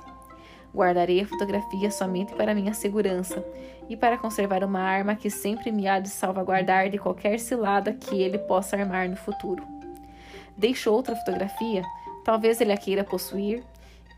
Guardarei 0.75 1.21
a 1.21 1.27
fotografia 1.27 1.91
somente 1.91 2.35
para 2.35 2.55
minha 2.55 2.75
segurança 2.75 3.45
e 3.89 3.97
para 3.97 4.19
conservar 4.19 4.63
uma 4.63 4.81
arma 4.81 5.17
que 5.17 5.31
sempre 5.31 5.73
me 5.73 5.89
há 5.89 5.99
de 5.99 6.09
salvaguardar 6.09 6.91
de 6.91 6.99
qualquer 6.99 7.41
cilada 7.41 7.93
que 7.93 8.21
ele 8.21 8.39
possa 8.39 8.77
armar 8.77 9.09
no 9.09 9.17
futuro. 9.17 9.67
Deixo 10.57 10.93
outra 10.93 11.17
fotografia, 11.17 11.83
talvez 12.25 12.61
ele 12.61 12.73
a 12.73 12.77
queira 12.77 13.03
possuir, 13.03 13.63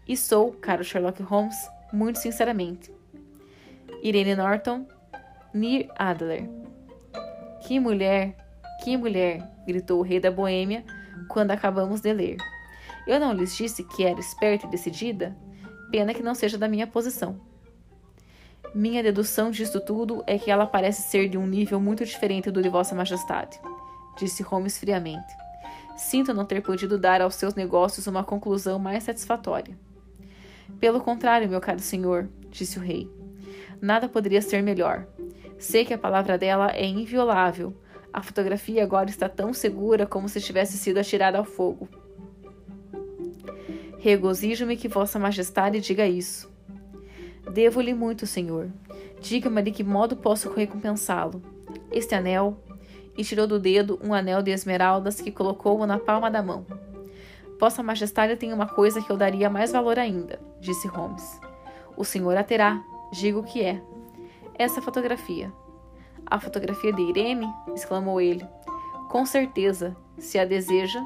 e 0.08 0.16
sou, 0.16 0.52
caro 0.52 0.82
Sherlock 0.82 1.22
Holmes, 1.22 1.56
muito 1.92 2.18
sinceramente. 2.18 2.92
Irene 4.02 4.34
Norton, 4.34 4.86
Nir 5.52 5.88
Adler. 5.96 6.48
Que 7.66 7.80
mulher, 7.80 8.36
que 8.82 8.96
mulher! 8.96 9.42
gritou 9.66 9.98
o 9.98 10.02
rei 10.02 10.20
da 10.20 10.30
Boêmia 10.30 10.84
quando 11.28 11.50
acabamos 11.50 12.00
de 12.00 12.12
ler. 12.12 12.36
Eu 13.06 13.18
não 13.18 13.32
lhes 13.32 13.56
disse 13.56 13.82
que 13.82 14.04
era 14.04 14.20
esperta 14.20 14.66
e 14.66 14.70
decidida? 14.70 15.36
Pena 15.90 16.14
que 16.14 16.22
não 16.22 16.34
seja 16.34 16.56
da 16.56 16.68
minha 16.68 16.86
posição. 16.86 17.40
Minha 18.72 19.02
dedução 19.02 19.50
disto 19.50 19.80
tudo 19.80 20.22
é 20.24 20.38
que 20.38 20.50
ela 20.50 20.66
parece 20.66 21.02
ser 21.02 21.28
de 21.28 21.36
um 21.36 21.46
nível 21.46 21.80
muito 21.80 22.04
diferente 22.04 22.50
do 22.50 22.62
de 22.62 22.68
Vossa 22.68 22.94
Majestade, 22.94 23.60
disse 24.16 24.44
Holmes 24.44 24.78
friamente. 24.78 25.34
Sinto 25.96 26.32
não 26.32 26.44
ter 26.44 26.62
podido 26.62 26.96
dar 26.96 27.20
aos 27.20 27.34
seus 27.34 27.56
negócios 27.56 28.06
uma 28.06 28.22
conclusão 28.22 28.78
mais 28.78 29.02
satisfatória. 29.02 29.76
Pelo 30.78 31.00
contrário, 31.00 31.48
meu 31.48 31.60
caro 31.60 31.80
senhor, 31.80 32.28
disse 32.50 32.78
o 32.78 32.82
rei. 32.82 33.10
Nada 33.82 34.08
poderia 34.08 34.40
ser 34.40 34.62
melhor. 34.62 35.06
Sei 35.60 35.84
que 35.84 35.92
a 35.92 35.98
palavra 35.98 36.38
dela 36.38 36.70
é 36.74 36.86
inviolável. 36.86 37.74
A 38.10 38.22
fotografia 38.22 38.82
agora 38.82 39.10
está 39.10 39.28
tão 39.28 39.52
segura 39.52 40.06
como 40.06 40.26
se 40.26 40.40
tivesse 40.40 40.78
sido 40.78 40.96
atirada 40.96 41.36
ao 41.36 41.44
fogo. 41.44 41.86
Regozijo-me 43.98 44.74
que 44.74 44.88
Vossa 44.88 45.18
Majestade 45.18 45.78
diga 45.78 46.06
isso. 46.06 46.50
Devo-lhe 47.52 47.92
muito, 47.92 48.26
senhor. 48.26 48.70
Diga-me 49.20 49.60
de 49.60 49.70
que 49.70 49.84
modo 49.84 50.16
posso 50.16 50.50
recompensá-lo. 50.50 51.42
Este 51.92 52.14
anel. 52.14 52.56
E 53.14 53.22
tirou 53.22 53.46
do 53.46 53.60
dedo 53.60 54.00
um 54.02 54.14
anel 54.14 54.42
de 54.42 54.50
esmeraldas 54.52 55.20
que 55.20 55.30
colocou-o 55.30 55.86
na 55.86 55.98
palma 55.98 56.30
da 56.30 56.42
mão. 56.42 56.64
Vossa 57.58 57.82
Majestade 57.82 58.34
tem 58.36 58.54
uma 58.54 58.66
coisa 58.66 59.02
que 59.02 59.12
eu 59.12 59.16
daria 59.18 59.50
mais 59.50 59.72
valor 59.72 59.98
ainda, 59.98 60.40
disse 60.58 60.88
Holmes. 60.88 61.38
O 61.98 62.02
senhor 62.02 62.34
a 62.34 62.42
terá, 62.42 62.82
digo 63.12 63.42
que 63.42 63.62
é. 63.62 63.82
Essa 64.60 64.82
fotografia. 64.82 65.50
A 66.26 66.38
fotografia 66.38 66.92
de 66.92 67.00
Irene? 67.00 67.50
exclamou 67.74 68.20
ele. 68.20 68.46
Com 69.08 69.24
certeza, 69.24 69.96
se 70.18 70.38
a 70.38 70.44
deseja. 70.44 71.02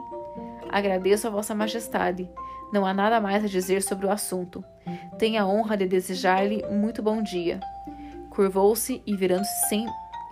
Agradeço 0.73 1.29
a 1.29 1.31
Vossa 1.31 1.55
Majestade. 1.55 2.29
Não 2.73 2.85
há 2.85 2.93
nada 2.93 3.21
mais 3.21 3.45
a 3.45 3.47
dizer 3.47 3.81
sobre 3.81 4.07
o 4.07 4.11
assunto. 4.11 4.65
Tenho 5.21 5.41
a 5.41 5.47
honra 5.47 5.77
de 5.77 5.87
desejar-lhe 5.87 6.67
muito 6.69 7.01
bom 7.01 7.23
dia. 7.23 7.61
Curvou-se 8.29 9.01
e, 9.07 9.15
virando-se 9.15 9.69
sem 9.69 9.87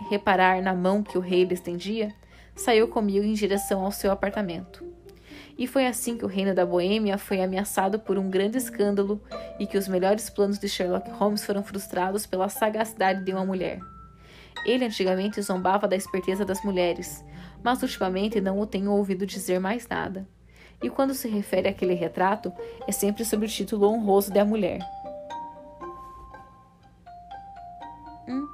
reparar 0.09 0.61
na 0.61 0.75
mão 0.75 1.01
que 1.01 1.17
o 1.17 1.21
rei 1.21 1.45
lhe 1.45 1.53
estendia, 1.53 2.13
saiu 2.53 2.89
comigo 2.89 3.25
em 3.25 3.35
direção 3.35 3.85
ao 3.85 3.91
seu 3.93 4.11
apartamento. 4.11 4.83
E 5.57 5.67
foi 5.67 5.85
assim 5.85 6.17
que 6.17 6.25
o 6.25 6.27
reino 6.27 6.55
da 6.55 6.65
Boêmia 6.65 7.17
foi 7.17 7.41
ameaçado 7.41 7.99
por 7.99 8.17
um 8.17 8.29
grande 8.29 8.57
escândalo 8.57 9.21
e 9.59 9.67
que 9.67 9.77
os 9.77 9.87
melhores 9.87 10.29
planos 10.29 10.57
de 10.57 10.67
Sherlock 10.67 11.09
Holmes 11.11 11.45
foram 11.45 11.63
frustrados 11.63 12.25
pela 12.25 12.49
sagacidade 12.49 13.23
de 13.23 13.31
uma 13.31 13.45
mulher. 13.45 13.79
Ele 14.65 14.85
antigamente 14.85 15.41
zombava 15.41 15.87
da 15.87 15.95
esperteza 15.95 16.43
das 16.43 16.63
mulheres, 16.63 17.23
mas 17.63 17.81
ultimamente 17.83 18.41
não 18.41 18.59
o 18.59 18.65
tenho 18.65 18.91
ouvido 18.91 19.25
dizer 19.25 19.59
mais 19.59 19.87
nada. 19.87 20.27
E 20.81 20.89
quando 20.89 21.13
se 21.13 21.27
refere 21.27 21.69
àquele 21.69 21.93
retrato, 21.93 22.51
é 22.87 22.91
sempre 22.91 23.23
sob 23.23 23.45
o 23.45 23.49
título 23.49 23.87
honroso 23.87 24.31
de 24.31 24.39
a 24.39 24.45
mulher. 24.45 24.79
Hum. 28.27 28.47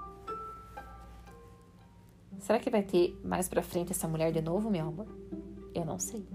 Será 2.40 2.60
que 2.60 2.70
vai 2.70 2.84
ter 2.84 3.20
mais 3.24 3.48
pra 3.48 3.64
frente 3.64 3.92
essa 3.92 4.08
mulher 4.08 4.32
de 4.32 4.42
novo, 4.42 4.70
meu 4.70 4.88
amor? 4.88 5.08
Eu 5.74 5.86
não 5.86 5.98
sei. 5.98 6.28